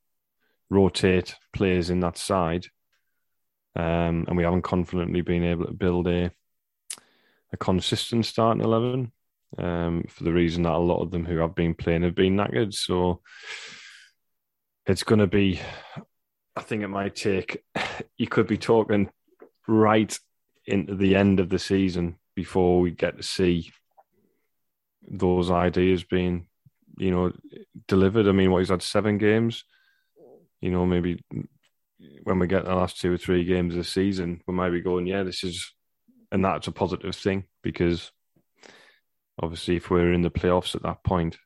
[0.68, 2.66] rotate players in that side,
[3.76, 6.32] um, and we haven't confidently been able to build a
[7.52, 9.12] a consistent starting eleven.
[9.56, 12.36] Um, for the reason that a lot of them who have been playing have been
[12.36, 13.22] knackered, so
[14.86, 15.60] it's going to be
[16.56, 17.62] I think it might take,
[18.16, 19.10] you could be talking
[19.68, 20.18] right
[20.64, 23.70] into the end of the season before we get to see
[25.08, 26.48] those ideas being,
[26.98, 27.32] you know,
[27.86, 28.26] delivered.
[28.26, 29.64] I mean, what he's had seven games,
[30.60, 31.22] you know, maybe
[32.24, 34.80] when we get the last two or three games of the season, we might be
[34.80, 35.72] going, yeah, this is,
[36.32, 38.10] and that's a positive thing because
[39.40, 41.36] obviously if we're in the playoffs at that point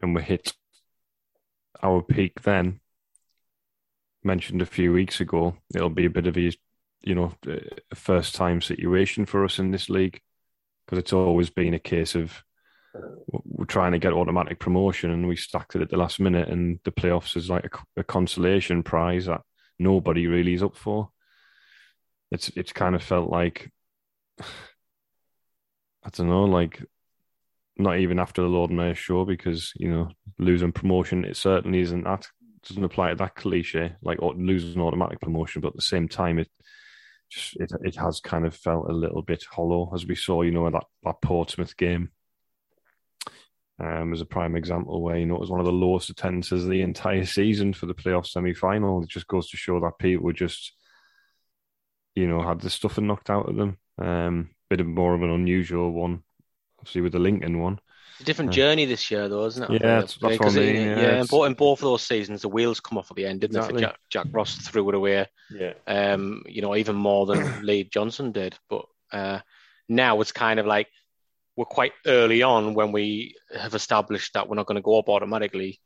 [0.00, 0.52] and we hit
[1.82, 2.80] our peak then,
[4.24, 6.52] mentioned a few weeks ago, it'll be a bit of a,
[7.02, 7.32] you know,
[7.94, 10.20] first time situation for us in this league
[10.86, 12.42] because it's always been a case of
[13.26, 16.78] we're trying to get automatic promotion and we stacked it at the last minute and
[16.84, 19.40] the playoffs is like a, a consolation prize that
[19.78, 21.10] nobody really is up for.
[22.30, 23.70] It's it's kind of felt like
[26.04, 26.84] I don't know, like
[27.78, 32.04] not even after the Lord Mayor show because you know losing promotion it certainly isn't
[32.04, 32.26] that
[32.68, 36.50] doesn't apply to that cliche, like losing automatic promotion, but at the same time, it
[37.30, 40.50] just it it has kind of felt a little bit hollow as we saw, you
[40.52, 42.10] know, that that Portsmouth game.
[43.78, 46.64] um, as a prime example where you know it was one of the lowest attendances
[46.64, 49.02] of the entire season for the playoff semi final.
[49.02, 50.72] It just goes to show that people just,
[52.14, 53.78] you know, had the stuffing knocked out of them.
[53.98, 56.22] Um, bit of more of an unusual one,
[56.78, 57.78] obviously with the Lincoln one.
[58.22, 59.72] It's a different journey this year, though, isn't it?
[59.72, 60.76] Yeah, that's, that's what I mean.
[60.76, 63.16] It, yeah, yeah in, both, in both of those seasons, the wheels come off at
[63.16, 63.80] the end, didn't exactly.
[63.80, 63.86] they?
[63.88, 65.26] Jack, Jack Ross threw it away.
[65.50, 65.72] Yeah.
[65.88, 68.56] Um, you know, even more than Lee Johnson did.
[68.70, 69.40] But uh,
[69.88, 70.86] now it's kind of like
[71.56, 75.08] we're quite early on when we have established that we're not going to go up
[75.08, 75.80] automatically.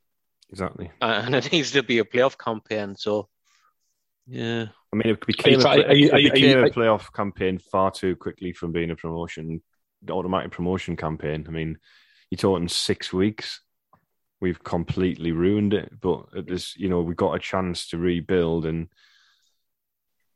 [0.51, 0.91] Exactly.
[1.01, 2.97] Uh, and it needs to be a playoff campaign.
[2.97, 3.31] So,
[4.27, 4.67] yeah.
[4.93, 8.15] I mean, it became, trying, a, you, it became you, a playoff campaign far too
[8.15, 9.63] quickly from being a promotion,
[10.11, 11.47] automatic promotion campaign.
[11.49, 11.79] I mean,
[12.31, 13.61] you're talking six weeks.
[14.41, 16.01] We've completely ruined it.
[16.01, 18.89] But this, you know, we got a chance to rebuild and,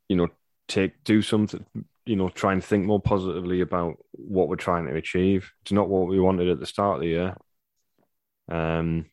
[0.09, 0.29] you know,
[0.67, 1.65] take do something,
[2.05, 5.51] you know, try and think more positively about what we're trying to achieve.
[5.61, 7.37] It's not what we wanted at the start of the year.
[8.49, 9.05] Um,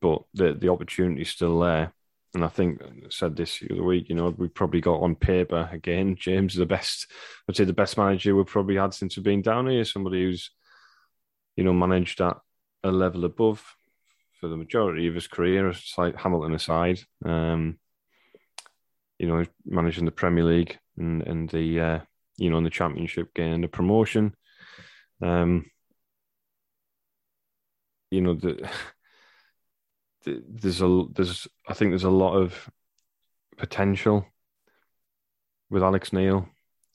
[0.00, 1.92] but the the opportunity's still there.
[2.34, 5.14] And I think I said this the other week, you know, we probably got on
[5.14, 6.16] paper again.
[6.20, 7.06] James is the best,
[7.48, 9.84] I'd say the best manager we've probably had since we've been down here.
[9.84, 10.50] Somebody who's,
[11.56, 12.38] you know, managed at
[12.82, 13.76] a level above
[14.40, 17.00] for the majority of his career, like Hamilton aside.
[17.24, 17.78] Um,
[19.18, 21.98] you know, managing the Premier League and and the uh,
[22.36, 24.34] you know in the Championship, getting the promotion.
[25.22, 25.66] Um,
[28.10, 28.68] you know the,
[30.24, 32.70] the, there's a there's I think there's a lot of
[33.56, 34.26] potential
[35.70, 36.48] with Alex Neil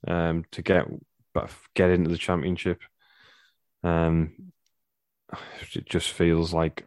[0.08, 0.86] um, to get
[1.74, 2.82] get into the Championship.
[3.84, 4.52] Um,
[5.74, 6.86] it just feels like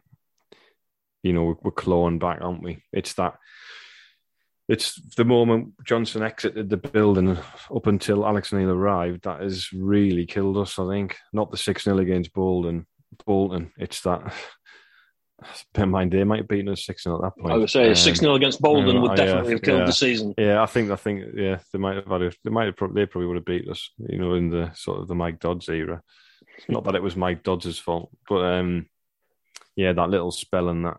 [1.21, 2.83] you know we're clawing back, aren't we?
[2.91, 3.35] It's that
[4.69, 7.37] it's the moment Johnson exited the building
[7.73, 10.79] up until Alex Neil arrived that has really killed us.
[10.79, 12.85] I think not the six 0 against Bolton.
[13.25, 13.71] Bolton.
[13.77, 14.33] It's that.
[15.73, 17.53] Bear in mind, they might have beaten us six 0 at that point.
[17.53, 19.85] I would say um, six 0 against Bolton would definitely yeah, have killed yeah.
[19.85, 20.33] the season.
[20.37, 23.05] Yeah, I think I think yeah, they might have had a, they might have they
[23.05, 23.91] probably would have beat us.
[23.97, 26.01] You know, in the sort of the Mike Dodds era.
[26.67, 28.87] Not that it was Mike Dodds' fault, but um,
[29.75, 30.97] yeah, that little spell and that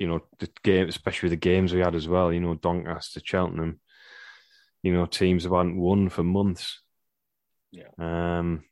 [0.00, 2.32] you know, the game, especially the games we had as well.
[2.32, 3.80] You know, Doncaster, Cheltenham.
[4.82, 6.80] You know, teams have hadn't won for months.
[7.70, 7.90] Yeah.
[7.98, 8.64] Um,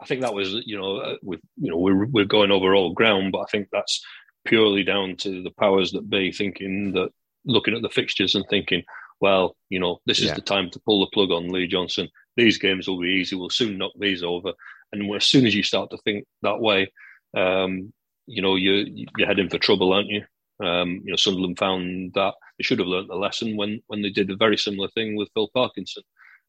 [0.00, 2.94] I think that was, you know, uh, with you know, we're we're going over old
[2.94, 4.00] ground, but I think that's
[4.44, 7.10] purely down to the powers that be thinking that
[7.44, 8.84] looking at the fixtures and thinking,
[9.20, 10.34] well, you know, this is yeah.
[10.34, 12.08] the time to pull the plug on Lee Johnson.
[12.36, 13.34] These games will be easy.
[13.34, 14.52] We'll soon knock these over.
[14.92, 16.92] And as soon as you start to think that way,
[17.36, 17.92] um,
[18.26, 20.24] you know, you you're heading for trouble, aren't you?
[20.62, 24.10] Um, you know, Sunderland found that they should have learnt the lesson when when they
[24.10, 26.02] did a very similar thing with Phil Parkinson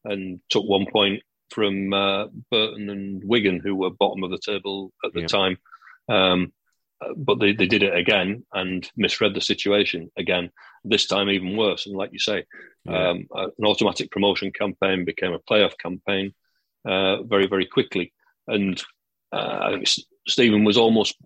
[0.04, 4.92] and took one point from uh, Burton and Wigan, who were bottom of the table
[5.04, 5.26] at the yeah.
[5.26, 5.58] time.
[6.08, 6.52] Um,
[7.16, 10.50] but they, they did it again and misread the situation again.
[10.84, 11.86] This time, even worse.
[11.86, 12.44] And like you say,
[12.84, 13.10] yeah.
[13.10, 16.32] um, an automatic promotion campaign became a playoff campaign
[16.86, 18.12] uh, very, very quickly.
[18.46, 18.82] And
[19.32, 19.78] uh,
[20.26, 21.16] Stephen was almost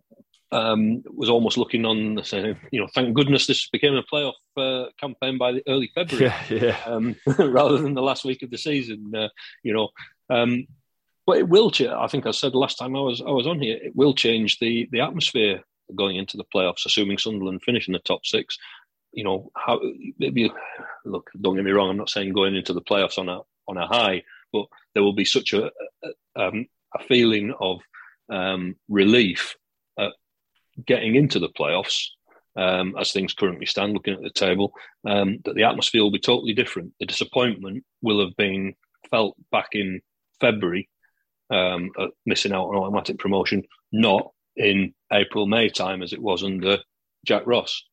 [0.51, 4.91] um, was almost looking on saying, you know, thank goodness this became a playoff uh,
[4.99, 6.79] campaign by the early February, yeah, yeah.
[6.87, 9.12] Um, rather than the last week of the season.
[9.14, 9.29] Uh,
[9.62, 9.89] you know,
[10.31, 10.66] um,
[11.27, 11.71] but it will.
[11.71, 11.91] change.
[11.91, 13.79] I think I said last time I was I was on here.
[13.83, 15.62] It will change the the atmosphere
[15.95, 18.57] going into the playoffs, assuming Sunderland finish in the top six.
[19.12, 19.81] You know, how
[20.19, 20.51] maybe
[21.05, 21.31] look.
[21.39, 21.91] Don't get me wrong.
[21.91, 25.12] I'm not saying going into the playoffs on a on a high, but there will
[25.12, 25.71] be such a
[26.03, 27.80] a, um, a feeling of
[28.30, 29.57] um, relief
[29.99, 30.12] at
[30.84, 32.07] getting into the playoffs,
[32.57, 34.72] um, as things currently stand, looking at the table,
[35.07, 36.93] um, that the atmosphere will be totally different.
[36.99, 38.74] The disappointment will have been
[39.11, 40.01] felt back in
[40.41, 40.89] February,
[41.51, 41.91] um,
[42.26, 43.62] missing out on automatic promotion,
[43.93, 46.78] not in April, May time as it was under
[47.24, 47.84] Jack Ross,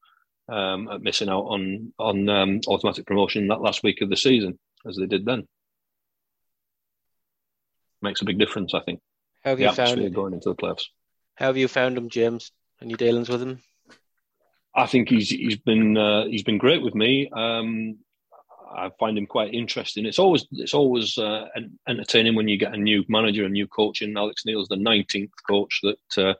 [0.49, 4.59] um, at missing out on on um, automatic promotion that last week of the season
[4.87, 5.47] as they did then.
[8.05, 8.99] Makes a big difference, I think.
[9.43, 10.85] How have you found going into the playoffs?
[11.35, 12.51] How have you found him, James?
[12.81, 13.61] Any dealings with him?
[14.75, 17.29] I think he's he's been uh, he's been great with me.
[17.29, 17.97] Um,
[18.75, 20.05] I find him quite interesting.
[20.05, 21.45] It's always it's always uh,
[21.87, 24.01] entertaining when you get a new manager, a new coach.
[24.01, 26.33] And Alex Neil's the nineteenth coach that uh,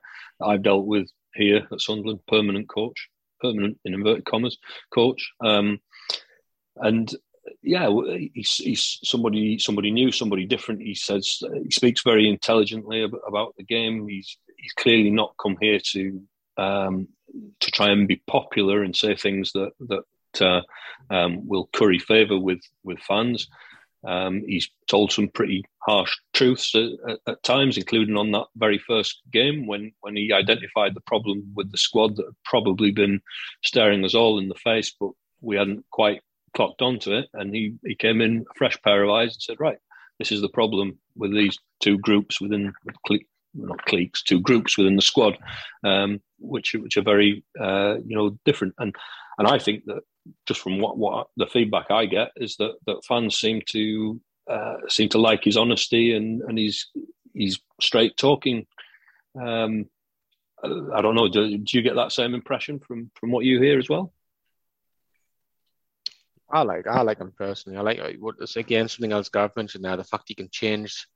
[0.43, 3.09] I've dealt with here at Sunderland, permanent coach,
[3.41, 4.57] permanent in inverted commas
[4.93, 5.32] coach.
[5.41, 5.80] Um,
[6.78, 7.09] and
[7.62, 7.89] yeah,
[8.34, 10.82] he's, he's somebody somebody new, somebody different.
[10.82, 14.08] He says he speaks very intelligently about the game.
[14.08, 16.22] He's he's clearly not come here to
[16.58, 17.08] um,
[17.60, 20.62] to try and be popular and say things that that uh,
[21.14, 23.48] um, will curry favour with with fans.
[24.06, 29.20] Um, he's told some pretty harsh truths at, at, times, including on that very first
[29.32, 33.20] game when, when he identified the problem with the squad that had probably been
[33.64, 35.10] staring us all in the face, but
[35.41, 36.22] we hadn't quite
[36.56, 37.28] clocked onto it.
[37.34, 39.78] And he, he came in a fresh pair of eyes and said, right,
[40.20, 42.74] this is the problem with these two groups within
[43.56, 45.38] not cliques, two groups within the squad,
[45.84, 48.74] um, which which are very uh, you know different.
[48.80, 48.95] And
[49.38, 50.01] and I think that
[50.45, 54.76] just from what what the feedback I get is that that fans seem to uh,
[54.88, 56.88] seem to like his honesty and and he's
[57.34, 58.66] he's straight talking.
[59.41, 59.86] Um,
[60.64, 61.28] I don't know.
[61.28, 64.14] Do, do you get that same impression from from what you hear as well?
[66.52, 67.78] I like I like him personally.
[67.78, 69.98] I like what again something else Gareth mentioned there.
[69.98, 71.08] The fact he can change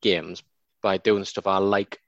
[0.00, 0.42] games
[0.82, 1.46] by doing stuff.
[1.46, 1.98] I like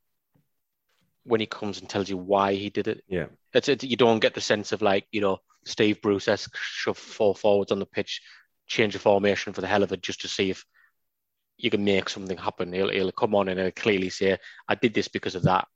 [1.25, 3.05] when he comes and tells you why he did it.
[3.07, 6.57] Yeah, it's it, you don't get the sense of like you know Steve Bruce esque
[6.57, 8.23] shove four forwards on the pitch,
[8.67, 10.65] change the formation for the hell of it just to see if
[11.59, 12.73] you can make something happen.
[12.73, 14.39] He'll he'll come on and he'll clearly say,
[14.69, 15.67] "I did this because of that.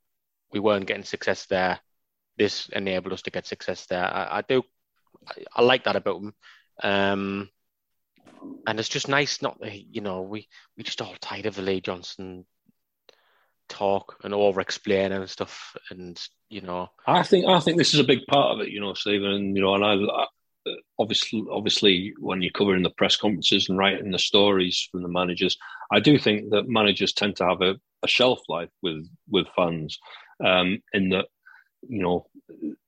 [0.51, 1.79] We weren't getting success there.
[2.37, 4.63] This enabled us to get success there." I, I do.
[5.27, 6.33] I, I like that about him.
[6.81, 7.49] Um,
[8.67, 10.47] and it's just nice not you know we
[10.77, 12.45] we just all tired of the Lee Johnson
[13.69, 16.19] talk and over explain and stuff and
[16.49, 16.89] you know.
[17.07, 19.61] I think I think this is a big part of it you know Stephen you
[19.61, 20.25] know and I, I
[20.99, 25.57] obviously obviously when you're covering the press conferences and writing the stories from the managers
[25.91, 29.97] I do think that managers tend to have a, a shelf life with with fans
[30.43, 31.25] um, in that
[31.87, 32.27] you know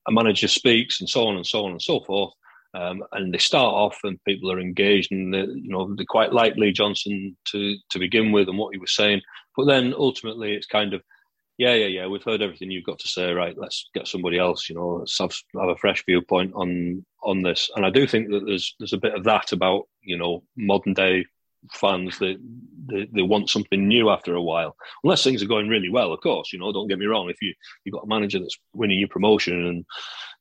[0.08, 2.32] a manager speaks and so on and so on and so forth
[2.76, 6.56] um, and they start off and people are engaged and you know they quite like
[6.56, 9.22] Lee Johnson to to begin with and what he was saying,
[9.56, 11.02] but then ultimately it's kind of
[11.58, 14.68] yeah yeah yeah we've heard everything you've got to say right let's get somebody else
[14.68, 17.70] you know let's have, have a fresh viewpoint on on this.
[17.74, 20.94] And I do think that there's there's a bit of that about you know modern
[20.94, 21.24] day
[21.72, 22.36] fans they,
[22.86, 24.76] they, they want something new after a while.
[25.02, 27.30] Unless things are going really well of course you know don't get me wrong.
[27.30, 27.54] If you
[27.84, 29.84] you've got a manager that's winning your promotion and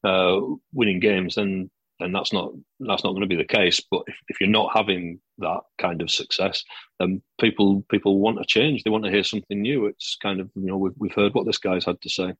[0.03, 0.41] uh,
[0.73, 1.69] winning games then
[1.99, 3.81] then that's not that's not going to be the case.
[3.89, 6.63] But if, if you're not having that kind of success,
[6.99, 8.83] then people people want a change.
[8.83, 9.85] They want to hear something new.
[9.85, 12.33] It's kind of you know we've we've heard what this guy's had to say.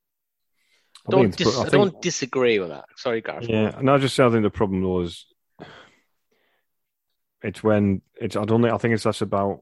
[1.07, 2.85] I don't dis- I, think, I, don't disagree with that.
[2.97, 3.45] Sorry, guys.
[3.47, 5.25] Yeah, and I just I think the problem was
[7.43, 9.61] it's when it's I don't think I think it's less about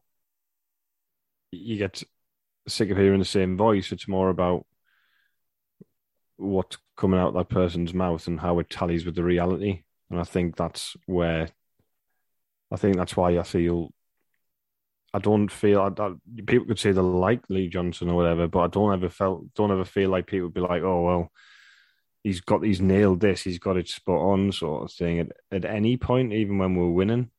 [1.51, 2.01] you get
[2.67, 3.91] sick of hearing the same voice.
[3.91, 4.65] It's more about
[6.37, 9.83] what's coming out that person's mouth and how it tallies with the reality.
[10.09, 11.49] And I think that's where
[12.71, 13.93] I think that's why I feel
[15.13, 16.13] I don't feel I, I,
[16.45, 19.71] people could say they like Lee Johnson or whatever, but I don't ever felt don't
[19.71, 21.31] ever feel like people would be like, oh well,
[22.23, 25.19] he's got he's nailed this, he's got it spot on, sort of thing.
[25.19, 27.29] At at any point, even when we're winning,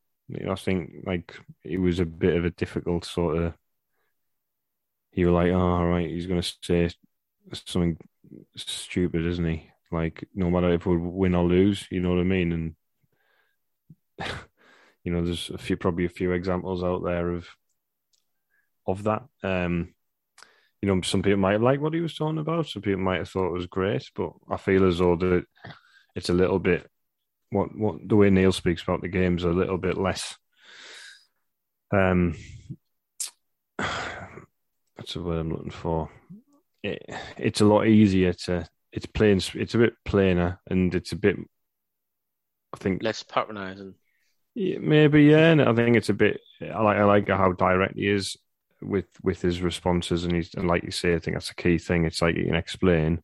[0.48, 1.34] I think like
[1.64, 3.54] it was a bit of a difficult sort of.
[5.12, 6.90] You were like, oh, all right, he's going to say
[7.52, 7.96] something
[8.56, 9.70] stupid, isn't he?
[9.90, 12.52] Like no matter if we win or lose, you know what I mean.
[12.52, 12.74] And
[15.04, 17.46] you know, there's a few probably a few examples out there of
[18.86, 19.22] of that.
[19.42, 19.94] Um,
[20.82, 22.66] you know, some people might like what he was talking about.
[22.66, 25.44] Some people might have thought it was great, but I feel as though that
[26.14, 26.86] it's a little bit
[27.50, 30.36] what what the way Neil speaks about the games a little bit less.
[31.92, 32.34] Um,
[33.78, 36.10] that's the word I'm looking for
[36.84, 37.02] it,
[37.36, 41.36] it's a lot easier to it's plain it's a bit plainer and it's a bit
[42.74, 43.94] I think less patronizing.
[44.54, 46.40] Yeah, maybe yeah, and I think it's a bit.
[46.60, 48.36] I like I like how direct he is
[48.82, 51.78] with with his responses, and he's and like you say, I think that's a key
[51.78, 52.04] thing.
[52.04, 53.22] It's like you can explain,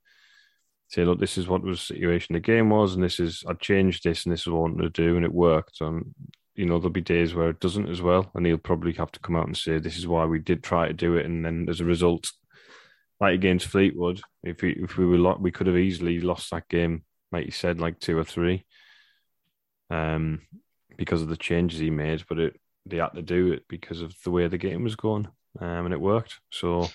[0.88, 4.04] say, look, this is what the situation the game was, and this is I changed
[4.04, 5.80] this, and this is what I wanted to do, and it worked.
[5.80, 6.14] And
[6.54, 9.20] you know, there'll be days where it doesn't as well, and he'll probably have to
[9.20, 11.66] come out and say, this is why we did try to do it, and then
[11.68, 12.30] as a result,
[13.20, 16.68] like against Fleetwood, if we if we were lo- we could have easily lost that
[16.68, 18.64] game, like you said, like two or three,
[19.90, 20.40] um,
[20.96, 22.24] because of the changes he made.
[22.28, 25.28] But it they had to do it because of the way the game was going,
[25.60, 26.40] um, and it worked.
[26.50, 26.88] So,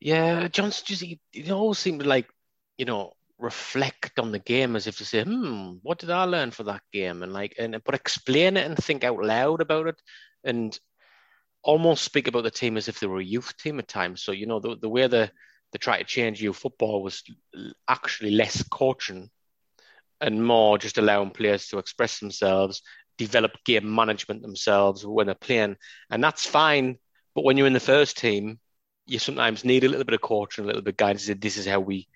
[0.00, 2.28] yeah, Johnson just he, he always seemed to like
[2.76, 6.50] you know reflect on the game as if to say, hmm, what did I learn
[6.50, 7.22] for that game?
[7.22, 10.00] And like, and but explain it and think out loud about it.
[10.44, 10.78] And
[11.62, 14.22] almost speak about the team as if they were a youth team at times.
[14.22, 15.30] So you know the the way the
[15.72, 17.22] they try to change youth football was
[17.88, 19.30] actually less coaching
[20.20, 22.82] and more just allowing players to express themselves,
[23.18, 25.76] develop game management themselves when they're playing,
[26.10, 26.98] and that's fine.
[27.34, 28.58] But when you're in the first team,
[29.06, 31.30] you sometimes need a little bit of coaching, a little bit of guidance.
[31.40, 32.08] This is how we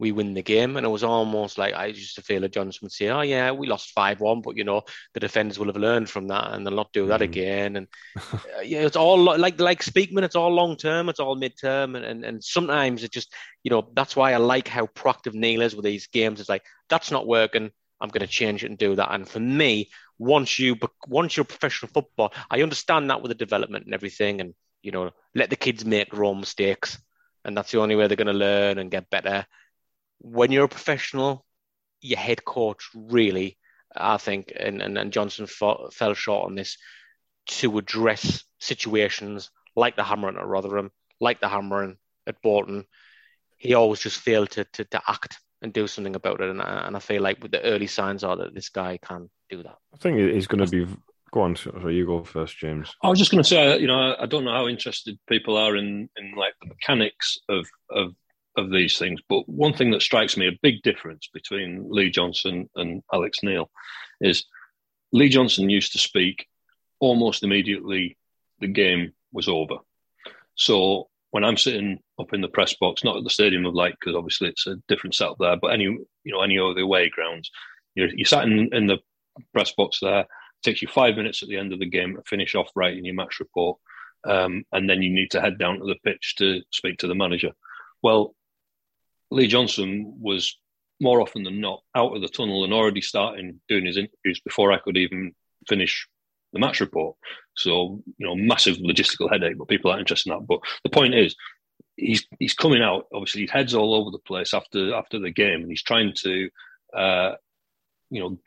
[0.00, 0.76] we win the game.
[0.76, 3.52] And it was almost like I used to feel that Johnson would say, "Oh yeah,
[3.52, 4.82] we lost five one, but you know
[5.12, 7.24] the defenders will have learned from that and they'll not do that mm.
[7.24, 7.86] again." And
[8.32, 10.24] uh, yeah, it's all like like Speakman.
[10.24, 11.10] It's all long term.
[11.10, 13.32] It's all mid term, and, and and sometimes it just
[13.62, 16.40] you know that's why I like how proactive Neil is with these games.
[16.40, 17.70] It's like that's not working.
[18.00, 19.12] I'm going to change it and do that.
[19.12, 20.76] And for me, once you
[21.06, 25.10] once you're professional football, I understand that with the development and everything, and you know
[25.34, 26.98] let the kids make their own mistakes,
[27.44, 29.46] and that's the only way they're going to learn and get better
[30.20, 31.44] when you're a professional,
[32.00, 33.58] your head coach really,
[33.96, 36.76] I think, and, and, and Johnson fought, fell short on this
[37.46, 40.90] to address situations like the hammering at Rotherham,
[41.20, 41.96] like the hammering
[42.26, 42.84] at Bolton.
[43.56, 46.50] He always just failed to, to, to act and do something about it.
[46.50, 49.62] And, and I feel like with the early signs are that this guy can do
[49.62, 49.76] that.
[49.92, 50.92] I think he's going to be.
[51.32, 52.92] Go on, so you go first, James.
[53.04, 55.76] I was just going to say, you know, I don't know how interested people are
[55.76, 58.14] in, in like the mechanics of of
[58.56, 59.20] of these things.
[59.28, 63.70] But one thing that strikes me a big difference between Lee Johnson and Alex Neil
[64.20, 64.44] is
[65.12, 66.46] Lee Johnson used to speak
[67.00, 68.16] almost immediately
[68.60, 69.76] the game was over.
[70.54, 73.94] So when I'm sitting up in the press box, not at the Stadium of Light
[73.98, 77.08] because obviously it's a different setup there, but any you know any of the away
[77.08, 77.50] grounds,
[77.94, 78.98] you're, you sat in, in the
[79.52, 80.20] press box there.
[80.20, 80.26] It
[80.62, 83.14] takes you five minutes at the end of the game to finish off writing your
[83.14, 83.78] match report,
[84.26, 87.14] um, and then you need to head down to the pitch to speak to the
[87.14, 87.52] manager.
[88.02, 88.34] Well,
[89.30, 90.56] Lee Johnson was
[91.00, 94.72] more often than not out of the tunnel and already starting doing his interviews before
[94.72, 95.32] I could even
[95.68, 96.06] finish
[96.52, 97.16] the match report.
[97.56, 100.46] So, you know, massive logistical headache, but people aren't interested in that.
[100.46, 101.34] But the point is,
[101.96, 103.06] he's he's coming out.
[103.14, 106.50] Obviously, his head's all over the place after after the game, and he's trying to,
[106.96, 107.32] uh,
[108.10, 108.38] you know,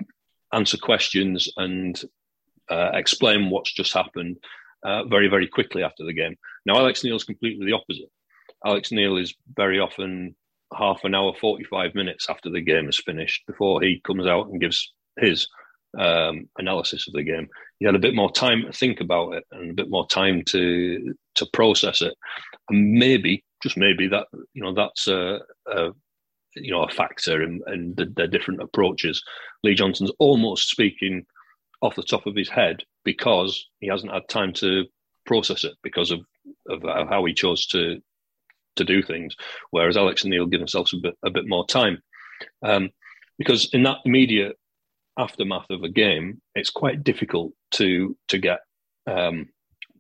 [0.52, 2.02] answer questions and
[2.70, 4.38] uh, explain what's just happened
[4.84, 6.36] uh, very very quickly after the game.
[6.66, 8.12] Now, Alex Neil's completely the opposite.
[8.66, 10.36] Alex Neil is very often
[10.78, 14.62] half an hour, 45 minutes after the game is finished before he comes out and
[14.62, 15.48] gives his
[15.98, 17.48] um, analysis of the game.
[17.80, 20.44] He had a bit more time to think about it and a bit more time
[20.48, 22.14] to to process it,
[22.70, 25.90] and maybe, just maybe, that you know that's a, a
[26.56, 29.24] you know a factor in, in the, the different approaches.
[29.64, 31.26] Lee Johnson's almost speaking
[31.82, 34.86] off the top of his head because he hasn't had time to
[35.26, 36.22] process it because of,
[36.70, 38.02] of how he chose to
[38.76, 39.36] to do things,
[39.72, 42.02] whereas Alex and Neil give themselves a bit a bit more time,
[42.64, 42.90] um,
[43.38, 44.58] because in that immediate
[45.18, 48.60] aftermath of a game, it's quite difficult to to get
[49.08, 49.50] um,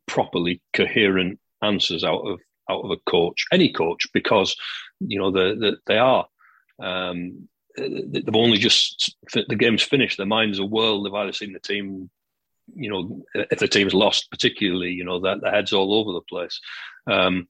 [0.08, 4.56] properly coherent answers out of out of a coach, any coach, because
[5.00, 6.28] you know the, the they are.
[6.82, 7.48] Um,
[7.78, 10.18] they've only just the game's finished.
[10.18, 11.06] Their minds are whirled.
[11.06, 12.10] They've either seen the team,
[12.76, 16.22] you know, if the team's lost, particularly, you know, that the heads all over the
[16.22, 16.60] place.
[17.08, 17.48] Um,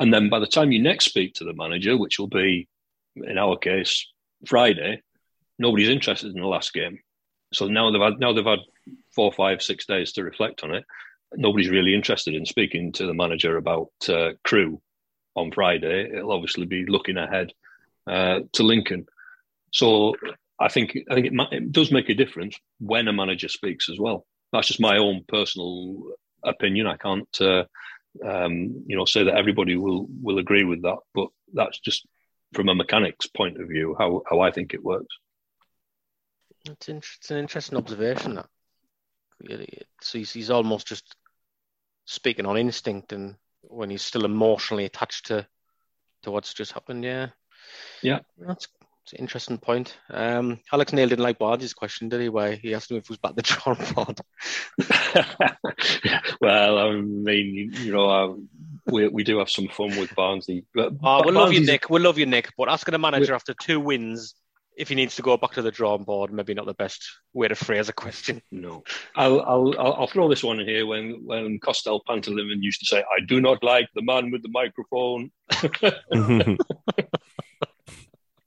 [0.00, 2.68] and then by the time you next speak to the manager, which will be
[3.16, 4.06] in our case
[4.46, 5.02] Friday,
[5.58, 6.98] nobody's interested in the last game.
[7.52, 8.60] So now they've had now they've had
[9.14, 10.84] four, five, six days to reflect on it.
[11.34, 14.80] Nobody's really interested in speaking to the manager about uh, Crewe
[15.34, 16.10] on Friday.
[16.14, 17.52] It'll obviously be looking ahead
[18.06, 19.06] uh, to Lincoln.
[19.72, 20.14] So
[20.58, 23.98] I think I think it, it, does make a difference when a manager speaks as
[23.98, 24.26] well.
[24.52, 26.02] That's just my own personal
[26.42, 26.86] opinion.
[26.86, 27.64] I can't uh,
[28.24, 32.06] um, you know, say that everybody will will agree with that, but that's just
[32.54, 35.14] from a mechanics point of view how how I think it works.
[36.64, 38.34] It's, in, it's an interesting observation.
[38.34, 38.46] That
[40.00, 41.14] so he's, he's almost just
[42.04, 45.46] speaking on instinct, and when he's still emotionally attached to
[46.22, 47.04] to what's just happened.
[47.04, 47.28] Yeah,
[48.02, 48.68] yeah, that's
[49.14, 49.96] interesting point.
[50.10, 52.28] Um, Alex Neil didn't like Bardi's question, did he?
[52.28, 54.20] Why he asked him if he was back the drawing board.
[56.40, 58.34] well, I mean, you know, uh,
[58.86, 60.64] we we do have some fun with Barnesy.
[60.74, 61.90] But oh, we love you, Nick.
[61.90, 62.52] We love you, Nick.
[62.56, 64.34] But asking a manager after two wins
[64.76, 67.04] if he needs to go back to the drawing board, maybe not the best
[67.34, 68.40] way to phrase a question.
[68.52, 68.84] No,
[69.16, 70.86] I'll I'll I'll throw this one in here.
[70.86, 74.48] When when Costel Pantilimon used to say, "I do not like the man with the
[74.50, 75.30] microphone."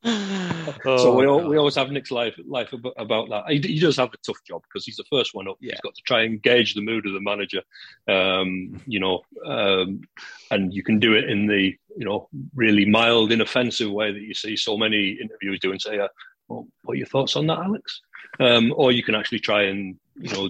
[0.86, 3.44] oh, so we all, we always have Nick's life life about that.
[3.50, 5.58] He, he does have a tough job because he's the first one up.
[5.60, 5.74] Yeah.
[5.74, 7.62] He's got to try and gauge the mood of the manager,
[8.08, 10.02] um, you know, um,
[10.50, 14.34] and you can do it in the you know really mild, inoffensive way that you
[14.34, 16.08] see so many interviewers do and say, uh,
[16.48, 18.02] well, "What are your thoughts on that, Alex?"
[18.40, 20.50] Um, or you can actually try and you know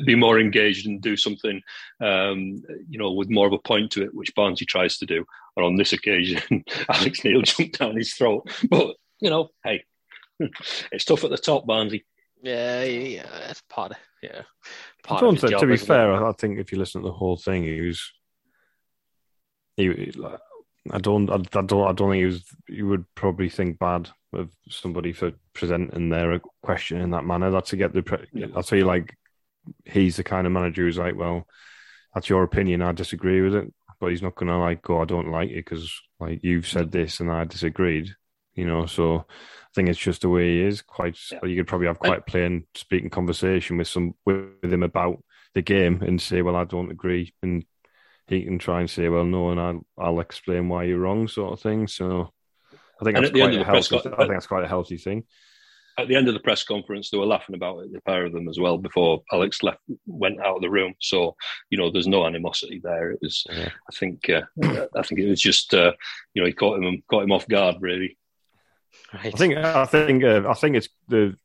[0.00, 1.60] be more engaged and do something
[2.00, 5.24] um, you know with more of a point to it, which Barnesy tries to do.
[5.56, 8.48] And on this occasion, Alex Neil jumped down his throat.
[8.68, 9.82] But you know, hey,
[10.92, 12.04] it's tough at the top, Barnesy.
[12.42, 14.42] Yeah, yeah, that's part of yeah.
[15.02, 16.28] Part of job, to be fair, it?
[16.28, 18.12] I think if you listen to the whole thing, he was
[19.76, 20.40] he like
[20.92, 22.44] I don't, I, I don't, I don't think he was.
[22.68, 27.50] You would probably think bad of somebody for presenting their question in that manner.
[27.50, 28.02] That's to get the.
[28.02, 29.16] Pre- I'll tell you, like,
[29.86, 31.46] he's the kind of manager who's like, well,
[32.14, 32.82] that's your opinion.
[32.82, 35.00] I disagree with it, but he's not going to like go.
[35.00, 38.14] I don't like it because like you've said this and I disagreed.
[38.54, 40.80] You know, so I think it's just the way he is.
[40.80, 41.40] Quite, yeah.
[41.44, 45.22] you could probably have quite plain speaking conversation with some with him about
[45.54, 47.64] the game and say, well, I don't agree, and
[48.26, 51.52] he can try and say, well, no, and I'll, I'll explain why you're wrong, sort
[51.52, 51.88] of thing.
[51.88, 52.32] So
[53.00, 53.96] I think that's quite a healthy.
[53.96, 55.24] I think that's quite a healthy thing.
[55.96, 58.32] At the end of the press conference, they were laughing about it, the pair of
[58.32, 60.94] them as well, before Alex left, went out of the room.
[61.00, 61.36] So
[61.70, 63.12] you know, there's no animosity there.
[63.12, 63.68] It was, yeah.
[63.68, 64.42] I think, uh,
[64.96, 65.92] I think it was just, uh,
[66.32, 68.16] you know, he caught him, caught him off guard, really.
[69.14, 69.26] Right.
[69.26, 71.36] I think, I think, uh, I think it's the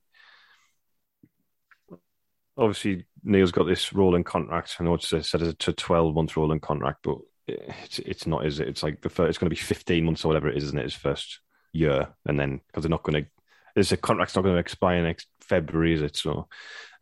[2.57, 4.75] obviously Neil's got this rolling contract.
[4.79, 8.59] I know it's said it's a twelve month rolling contract, but it's it's not, is
[8.59, 8.67] it?
[8.67, 10.79] It's like the first, it's going to be fifteen months or whatever it is, isn't
[10.79, 10.83] it?
[10.83, 11.41] His first
[11.71, 13.29] year, and then because they're not going to,
[13.75, 16.15] there's a contract's not going to expire next February, is it?
[16.15, 16.47] So,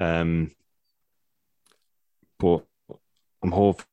[0.01, 0.51] um,
[2.39, 2.65] but
[3.41, 3.88] I'm hopeful.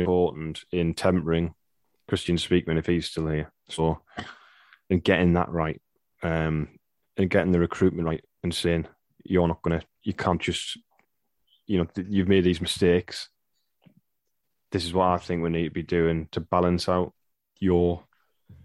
[0.00, 1.54] Important in tempering
[2.10, 3.52] Kristjaan Speakman if he's still here.
[3.68, 4.00] So,
[4.90, 5.80] and getting that right,
[6.22, 6.68] um,
[7.16, 8.86] and getting the recruitment right, and saying
[9.24, 10.78] you're not gonna, you can't just,
[11.66, 13.28] you know, you've made these mistakes.
[14.70, 17.12] This is what I think we need to be doing to balance out
[17.58, 18.04] your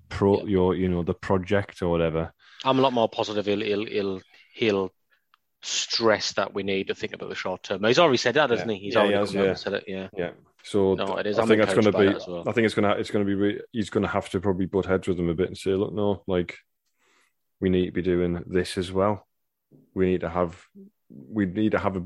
[0.09, 2.33] pro, your, you know, the project or whatever.
[2.63, 3.45] I'm a lot more positive.
[3.45, 4.21] He'll, he'll, he'll,
[4.53, 4.93] he'll
[5.61, 7.83] stress that we need to think about the short term.
[7.83, 8.77] He's already said that, hasn't yeah.
[8.77, 8.85] he?
[8.85, 9.53] He's yeah, already he has, yeah.
[9.53, 9.83] said it.
[9.87, 10.07] Yeah.
[10.17, 10.31] Yeah.
[10.67, 11.39] So no, it is.
[11.39, 12.07] I think that's going to be.
[12.49, 12.99] I think it's going to.
[12.99, 13.35] It's going to be.
[13.35, 15.71] Re- he's going to have to probably butt heads with them a bit and say,
[15.71, 16.57] "Look, no, like
[17.61, 19.25] we need to be doing this as well.
[19.93, 20.61] We need to have.
[21.09, 22.05] We need to have a,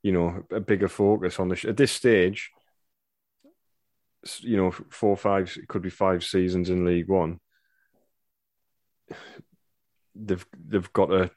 [0.00, 2.52] you know, a bigger focus on this at this stage.
[4.38, 7.40] You know, four, five, it could be five seasons in League One.
[10.14, 11.30] They've they've got to.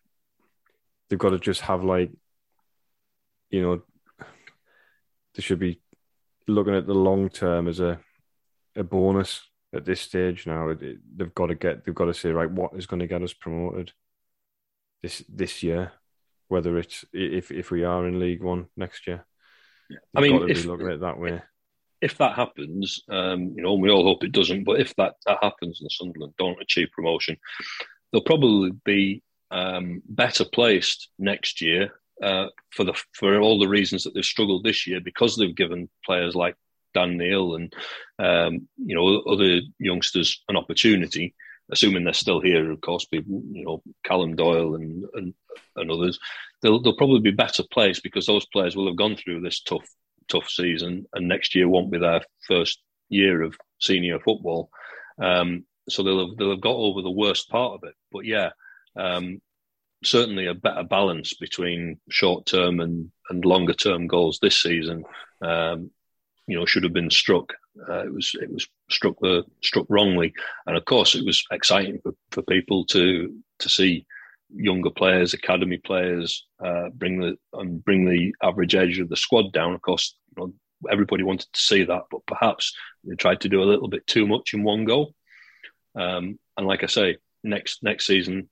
[1.10, 2.12] They've got to just have like,
[3.50, 3.82] you know,
[4.20, 5.82] there should be
[6.48, 8.00] looking at the long term as a
[8.76, 9.42] a bonus
[9.74, 10.70] at this stage now.
[10.70, 13.24] It, they've got to get they've got to say right what is going to get
[13.24, 13.92] us promoted
[15.02, 15.92] this this year,
[16.48, 19.26] whether it's if if we are in League One next year.
[20.16, 21.42] I mean, if, looking at it that way.
[22.02, 24.64] If that happens, um, you know, we all hope it doesn't.
[24.64, 27.38] But if that that happens and Sunderland don't achieve promotion,
[28.12, 31.92] they'll probably be um, better placed next year
[32.22, 35.90] uh, for the for all the reasons that they've struggled this year because they've given
[36.06, 36.56] players like
[36.94, 37.74] Dan Neil and
[38.20, 41.36] um, you know other youngsters an opportunity,
[41.72, 43.06] assuming they're still here, of course.
[43.06, 45.34] People, you know, Callum Doyle and and,
[45.76, 46.20] and others,
[46.62, 49.88] they'll they'll probably be better placed because those players will have gone through this tough
[50.28, 54.70] tough season, and next year won't be their first year of senior football.
[55.22, 57.94] Um, so they'll have, they'll have got over the worst part of it.
[58.12, 58.52] But yeah,
[58.96, 59.42] um,
[60.06, 65.04] certainly a better balance between short term and, and longer term goals this season.
[65.42, 65.92] Um,
[66.48, 67.54] you know, should have been struck.
[67.90, 70.34] Uh, it was it was struck the struck wrongly,
[70.68, 74.06] and of course, it was exciting for, for people to to see
[74.54, 79.52] younger players, academy players, uh, bring the and bring the average age of the squad
[79.52, 79.74] down.
[79.74, 80.54] Of course, you know,
[80.92, 84.28] everybody wanted to see that, but perhaps they tried to do a little bit too
[84.28, 85.14] much in one go.
[85.96, 88.50] Um, and like I say, next next season,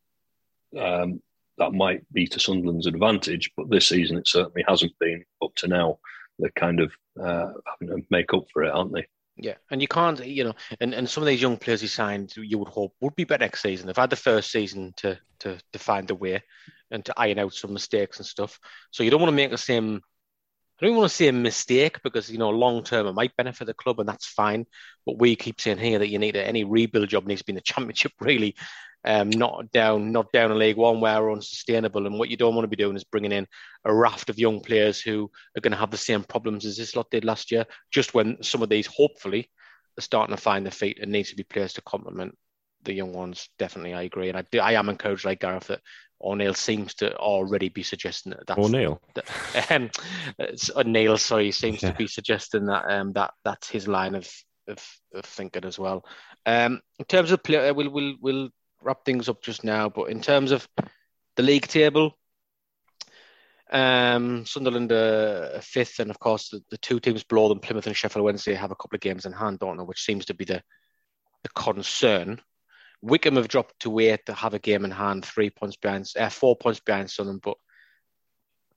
[0.78, 1.22] um,
[1.58, 5.68] that might be to Sunderland's advantage, but this season it certainly hasn't been up to
[5.68, 6.00] now.
[6.40, 6.92] They're kind of
[7.22, 9.06] uh, having to make up for it, aren't they?
[9.36, 12.34] Yeah, and you can't, you know, and, and some of these young players he signed,
[12.38, 13.88] you would hope would be better next season.
[13.88, 16.42] They've had the first season to to to find the way
[16.92, 18.60] and to iron out some mistakes and stuff.
[18.92, 20.02] So you don't want to make the same.
[20.82, 23.66] I don't want to say a mistake because you know long term it might benefit
[23.66, 24.66] the club and that's fine.
[25.06, 27.52] But we keep saying here that you need a, any rebuild job needs to be
[27.52, 28.56] in the championship really,
[29.06, 32.08] um, not down, not down in League One where we're unsustainable.
[32.08, 33.48] And what you don't want to be doing is bringing in
[33.86, 36.96] a raft of young players who are going to have the same problems as this
[36.96, 37.66] lot did last year.
[37.92, 39.50] Just when some of these, hopefully,
[39.98, 42.36] are starting to find their feet and needs to be players to complement
[42.84, 43.50] the young ones.
[43.58, 45.82] Definitely, I agree, and I, do, I am encouraged, like Gareth, that
[46.22, 49.02] O'Neill seems to already be suggesting that that's O'Neill.
[49.16, 49.90] That, um,
[50.76, 51.92] O'Neill, sorry, seems yeah.
[51.92, 54.32] to be suggesting that um, that that's his line of
[54.68, 56.06] of, of thinking as well.
[56.46, 58.50] Um, in terms of play, we'll we'll we'll
[58.82, 59.90] wrap things up just now.
[59.90, 60.68] But in terms of
[61.36, 62.18] the league table,
[63.72, 67.96] um, Sunderland are fifth, and of course the, the, two teams below them, Plymouth and
[67.96, 69.84] Sheffield Wednesday, have a couple of games in hand, don't they?
[69.84, 70.62] Which seems to be the
[71.44, 72.40] the concern.
[73.04, 76.30] Wycombe have dropped to eight to have a game in hand, three points behind, uh,
[76.30, 77.58] four points behind Sunderland, but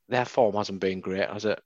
[0.08, 1.60] their form hasn't been great, has it?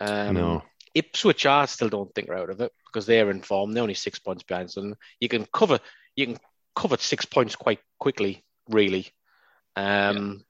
[0.00, 0.62] Um, No.
[0.92, 3.72] Ipswich, I still don't think are out of it because they're in form.
[3.72, 4.70] They're only six points behind.
[4.70, 5.80] So you can cover
[6.16, 6.38] you can
[6.74, 9.08] cover six points quite quickly, really.
[9.76, 10.44] Um,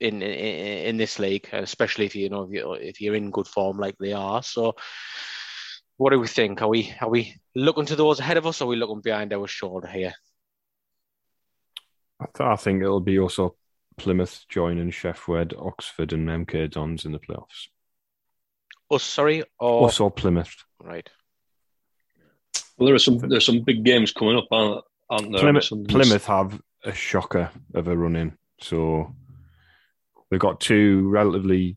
[0.00, 3.48] in, in in this league, especially if you know if you're, if you're in good
[3.48, 4.42] form like they are.
[4.42, 4.74] So,
[5.96, 6.62] what do we think?
[6.62, 9.32] Are we are we looking to those ahead of us, or are we looking behind
[9.32, 10.14] our shoulder here?
[12.20, 13.56] I, th- I think it'll be also
[13.96, 17.68] Plymouth joining Sheffield, Oxford, and MK Dons in the playoffs.
[18.90, 20.64] Us, sorry, or Also Plymouth.
[20.80, 21.08] right?
[22.76, 25.40] Well, there are some there's some big games coming up, aren't, aren't there?
[25.40, 28.36] Plymouth, Some- Plymouth have a shocker of a run in.
[28.60, 29.14] So
[30.30, 31.76] they've got two relatively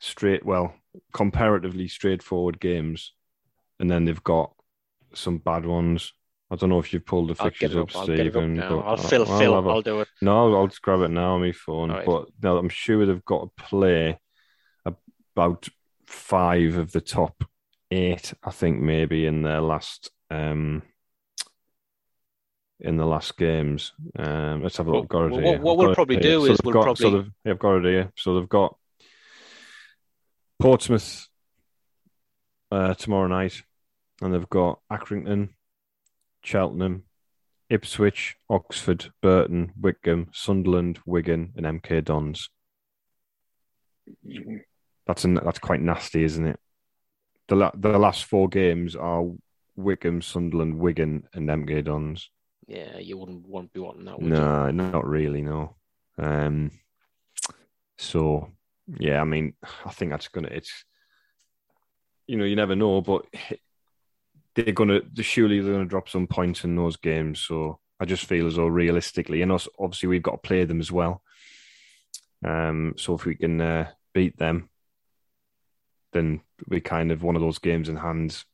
[0.00, 0.74] straight, well,
[1.12, 3.12] comparatively straightforward games.
[3.80, 4.52] And then they've got
[5.14, 6.12] some bad ones.
[6.50, 7.96] I don't know if you've pulled the I'll fixtures up, up.
[7.96, 8.56] I'll get it up Stephen.
[8.56, 9.54] but I'll fill I'll fill.
[9.54, 10.08] a- I'll do it.
[10.22, 11.90] No, I'll just grab it now on my phone.
[11.90, 12.06] Alright.
[12.06, 14.18] But no, I'm sure they've got to play
[14.86, 15.68] about
[16.06, 17.44] five of the top
[17.90, 20.82] eight, I think, maybe in their last um
[22.80, 23.92] in the last games.
[24.16, 25.12] Um, let's have a look.
[25.12, 27.32] Well, Got it well, what- we'll probably do So is we'll got, So probably- they've,
[27.44, 28.12] yeah, I've got it here.
[28.16, 28.76] So they've got
[30.60, 31.28] Portsmouth
[32.70, 33.62] uh, tomorrow night,
[34.20, 35.50] and they've got Accrington,
[36.48, 37.04] Cheltenham,
[37.68, 42.48] Ipswich, Oxford, Burton, Wycombe, Sunderland, Wigan, and MK Dons.
[45.06, 46.58] That's an, that's quite nasty, isn't it?
[47.48, 49.24] The la- the last four games are
[49.76, 52.30] Wycombe, Sunderland, Wigan, and MK Dons.
[52.66, 54.18] Yeah, you wouldn't want to be wanting that.
[54.18, 54.34] Would you?
[54.34, 55.42] No, not really.
[55.42, 55.76] No.
[56.16, 56.70] Um.
[57.98, 58.50] So
[58.98, 59.52] yeah, I mean,
[59.84, 60.48] I think that's gonna.
[60.50, 60.72] It's
[62.26, 63.26] you know, you never know, but
[64.64, 65.00] they're gonna.
[65.20, 67.40] Surely they're gonna drop some points in those games.
[67.40, 70.92] So I just feel as though realistically, and obviously we've got to play them as
[70.92, 71.22] well.
[72.44, 72.94] Um.
[72.96, 74.68] So if we can uh, beat them,
[76.12, 78.44] then we kind of one of those games in hand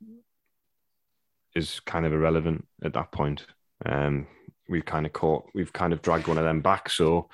[1.55, 3.47] is kind of irrelevant at that point.
[3.87, 4.27] Um,
[4.69, 6.91] we've kind of caught, we've kind of dragged one of them back.
[6.91, 7.29] So,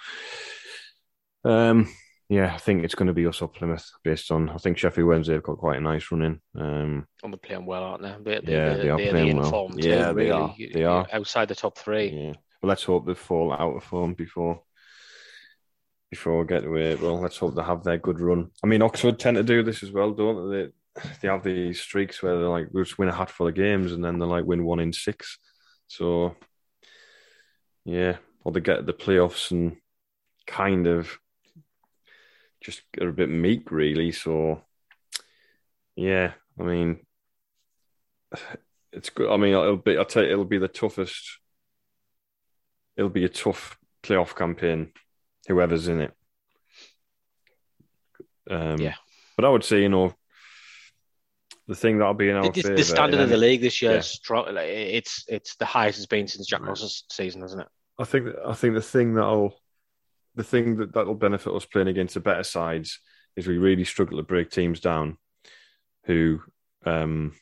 [1.44, 1.88] um,
[2.30, 4.50] yeah, I think it's going to be us or Plymouth based on.
[4.50, 6.40] I think Sheffield Wednesday have got quite a nice run in.
[6.56, 8.38] Um, And they're playing well, aren't they?
[8.40, 9.70] They, Yeah, they, they are they're playing the well.
[9.74, 10.30] Yeah, they really.
[10.30, 10.54] are.
[10.72, 11.06] They are.
[11.12, 12.10] outside the top three.
[12.10, 14.62] yeah, but let's hope they fall out of form before
[16.12, 17.20] before we get to April.
[17.20, 18.50] Let's hope they have their good run.
[18.62, 20.68] I mean, Oxford tend to do this as well, don't they?
[21.20, 24.04] They have these streaks where they're like, we'll just win a hatful of games and
[24.04, 25.38] then they like win one in six.
[25.88, 26.36] So,
[27.84, 29.76] yeah, or they get the playoffs and
[30.46, 31.18] kind of
[32.60, 34.12] just are a bit meek, really.
[34.12, 34.62] So,
[35.96, 37.00] yeah, I mean,
[38.92, 39.30] it's good.
[39.30, 39.96] I mean, it'll be.
[39.96, 41.38] I'll tell you, it'll be the toughest.
[42.96, 44.92] It'll be a tough playoff campaign,
[45.48, 46.12] whoever's in it.
[48.50, 48.94] Um, Yeah.
[49.36, 50.14] but I would say, you know,
[51.66, 52.76] the thing that'll be in our The, favour.
[52.76, 53.98] the standard of the league this year yeah.
[53.98, 54.54] is strong.
[54.54, 57.68] Like, it's it's the highest it's been since Jack Ross's season, isn't it?
[57.98, 59.59] I think I think the thing that'll
[60.34, 63.00] the thing that that'll benefit us playing against the better sides
[63.36, 65.16] is we really struggle to break teams down
[66.04, 66.40] who
[66.86, 67.32] um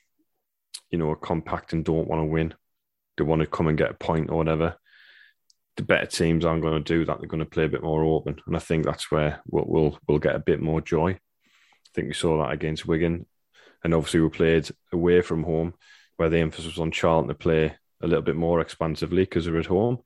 [0.90, 2.54] you know are compact and don't want to win.
[3.16, 4.76] They want to come and get a point or whatever.
[5.76, 7.18] The better teams aren't going to do that.
[7.18, 9.98] They're going to play a bit more open, and I think that's where we'll we'll,
[10.08, 11.10] we'll get a bit more joy.
[11.10, 13.26] I think we saw that against Wigan,
[13.84, 15.74] and obviously we played away from home,
[16.16, 19.58] where the emphasis was on Charlton to play a little bit more expansively because they're
[19.58, 19.98] at home.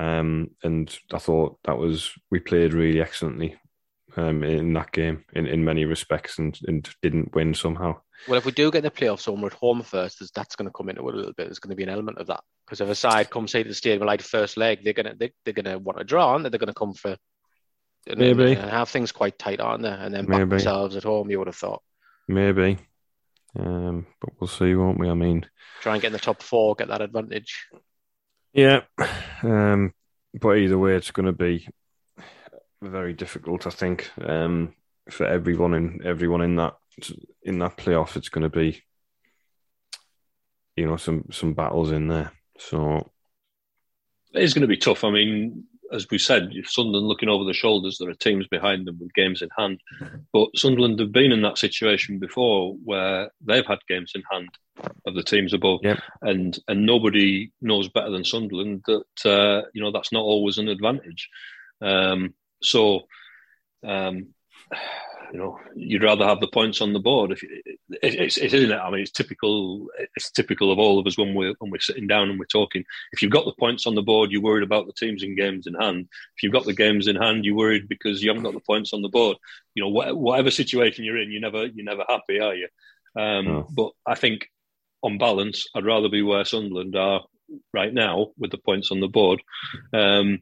[0.00, 3.56] Um, and I thought that was we played really excellently
[4.16, 8.00] um, in that game in, in many respects, and, and didn't win somehow.
[8.26, 10.72] Well, if we do get the playoffs and we're at home first, that's going to
[10.72, 11.46] come into it a little bit.
[11.46, 13.68] There's going to be an element of that because if a side comes here to
[13.68, 16.50] the stadium like first leg, they're gonna they, they're gonna want to draw, and they're
[16.50, 17.16] going to come for
[18.06, 18.52] and, Maybe.
[18.52, 19.90] and have things quite tight, aren't they?
[19.90, 20.48] And then back Maybe.
[20.50, 21.30] themselves at home.
[21.30, 21.82] You would have thought
[22.26, 22.78] Maybe,
[23.58, 25.10] um, but we'll see, won't we?
[25.10, 25.44] I mean,
[25.82, 27.66] try and get in the top four, get that advantage.
[28.52, 28.82] Yeah,
[29.42, 29.92] um,
[30.40, 31.68] but either way, it's going to be
[32.82, 33.66] very difficult.
[33.66, 34.74] I think um,
[35.10, 36.74] for everyone in everyone in that
[37.42, 38.82] in that playoff, it's going to be
[40.76, 42.32] you know some some battles in there.
[42.58, 43.10] So
[44.32, 45.04] It is going to be tough.
[45.04, 48.98] I mean, as we said, Sunderland looking over the shoulders, there are teams behind them
[49.00, 49.80] with games in hand.
[50.32, 54.48] But Sunderland have been in that situation before where they've had games in hand
[55.06, 55.98] of the teams above, Yep.
[56.22, 60.68] and and nobody knows better than Sunderland that uh, you know that's not always an
[60.68, 61.28] advantage.
[61.82, 63.02] Um, so,
[63.84, 64.28] um,
[65.32, 67.32] you know, you'd rather have the points on the board.
[67.32, 68.76] If it, it's, it, isn't it?
[68.76, 69.88] I mean, it's typical.
[70.16, 72.84] It's typical of all of us when we're when we're sitting down and we're talking.
[73.12, 75.66] If you've got the points on the board, you're worried about the teams and games
[75.66, 76.08] in hand.
[76.36, 78.92] If you've got the games in hand, you're worried because you haven't got the points
[78.92, 79.36] on the board.
[79.74, 82.68] You know, whatever situation you're in, you never you're never happy, are you?
[83.16, 83.68] Um, oh.
[83.70, 84.48] But I think,
[85.02, 87.24] on balance, I'd rather be where Sunderland are
[87.72, 89.42] right now with the points on the board.
[89.92, 90.40] Um,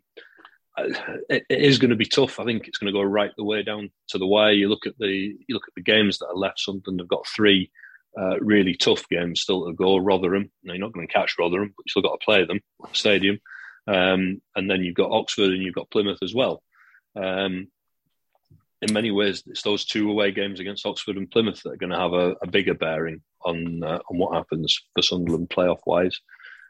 [1.28, 2.40] it, it is going to be tough.
[2.40, 4.52] I think it's going to go right the way down to the wire.
[4.52, 6.60] You look at the you look at the games that are left.
[6.60, 7.70] Sunderland they've got three
[8.18, 9.96] uh, really tough games still to go.
[9.96, 12.60] Rotherham, now you're not going to catch Rotherham, but you still got to play them
[12.84, 13.38] at the stadium.
[13.86, 16.62] Um, and then you've got Oxford and you've got Plymouth as well.
[17.16, 17.68] Um,
[18.80, 21.90] in many ways, it's those two away games against Oxford and Plymouth that are going
[21.90, 26.20] to have a, a bigger bearing on uh, on what happens for Sunderland playoff wise.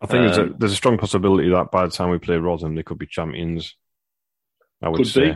[0.00, 2.18] I think um, there's, a, um, there's a strong possibility that by the time we
[2.18, 3.74] play Rotherham, they could be champions
[4.82, 5.32] I would could say.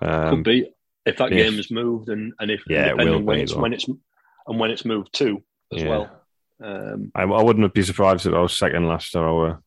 [0.00, 0.06] Be.
[0.06, 0.70] Um, could be
[1.06, 3.72] if that if, game is moved and, and if yeah, depending it when it's when
[3.72, 5.88] it's and when it's moved to as yeah.
[5.88, 6.20] well.
[6.62, 9.62] Um, I, I, wouldn't be surprised if I was second last or our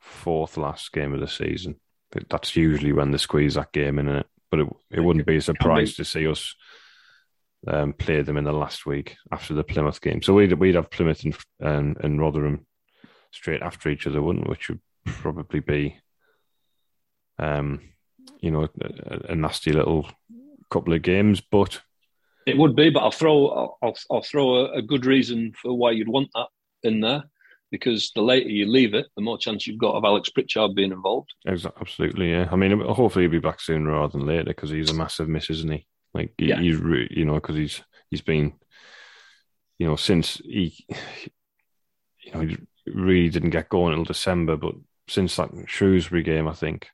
[0.00, 1.76] fourth last game of the season.
[2.28, 4.26] That's usually when they squeeze that game in it.
[4.50, 5.96] But it, it wouldn't be a surprise be.
[5.96, 6.54] to see us
[7.66, 10.22] um, play them in the last week after the Plymouth game.
[10.22, 12.66] So we'd we'd have Plymouth and and, and Rotherham
[13.32, 14.48] straight after each other, wouldn't?
[14.48, 15.98] Which would probably be
[17.38, 17.80] um,
[18.40, 20.08] you know, a, a, nasty little
[20.70, 21.40] couple of games.
[21.40, 21.80] But
[22.46, 22.90] it would be.
[22.90, 26.48] But I'll throw I'll, I'll throw a, a good reason for why you'd want that
[26.82, 27.24] in there.
[27.70, 30.92] Because the later you leave it, the more chance you've got of Alex Pritchard being
[30.92, 31.34] involved.
[31.48, 32.48] Absolutely, yeah.
[32.52, 35.50] I mean, hopefully he'll be back sooner rather than later because he's a massive miss,
[35.50, 35.86] isn't he?
[36.12, 36.60] Like he, yeah.
[36.60, 36.78] he's,
[37.10, 38.52] you know, because he's he's been,
[39.78, 40.86] you know, since he,
[42.22, 44.74] you know, he really didn't get going until December, but
[45.08, 46.88] since that Shrewsbury game, I think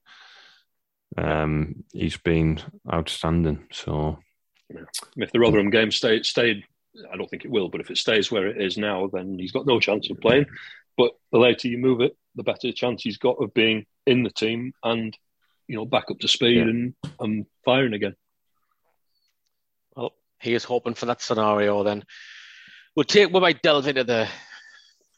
[1.16, 2.60] um, he's been
[2.92, 3.66] outstanding.
[3.72, 4.18] So,
[5.16, 6.64] if the Rotherham game stayed, stayed,
[7.12, 9.52] I don't think it will, but if it stays where it is now, then he's
[9.52, 10.46] got no chance of playing.
[10.96, 14.30] But the later you move it, the better chance he's got of being in the
[14.30, 15.16] team and
[15.66, 16.62] you know back up to speed yeah.
[16.62, 18.14] and and firing again.
[19.96, 21.82] Well, he is hoping for that scenario.
[21.84, 22.04] Then
[22.94, 24.28] we'll take we might delve into the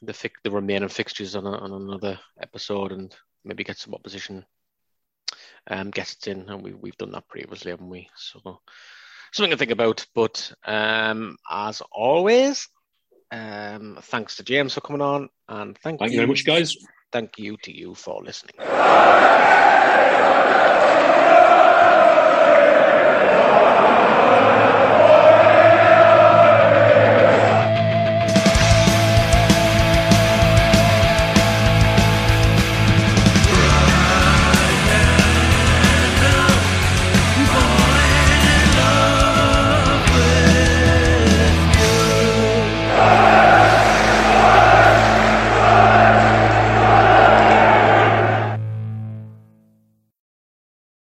[0.02, 3.14] the the remaining fixtures on, a, on another episode and
[3.44, 4.44] maybe get some opposition
[5.68, 8.08] um, guests in, and we, we've done that previously, haven't we?
[8.16, 8.60] So
[9.32, 10.06] something to think about.
[10.14, 12.68] But um, as always,
[13.30, 16.76] um, thanks to James for coming on, and thank, thank you very much, guys.
[17.12, 18.54] Thank you to you for listening.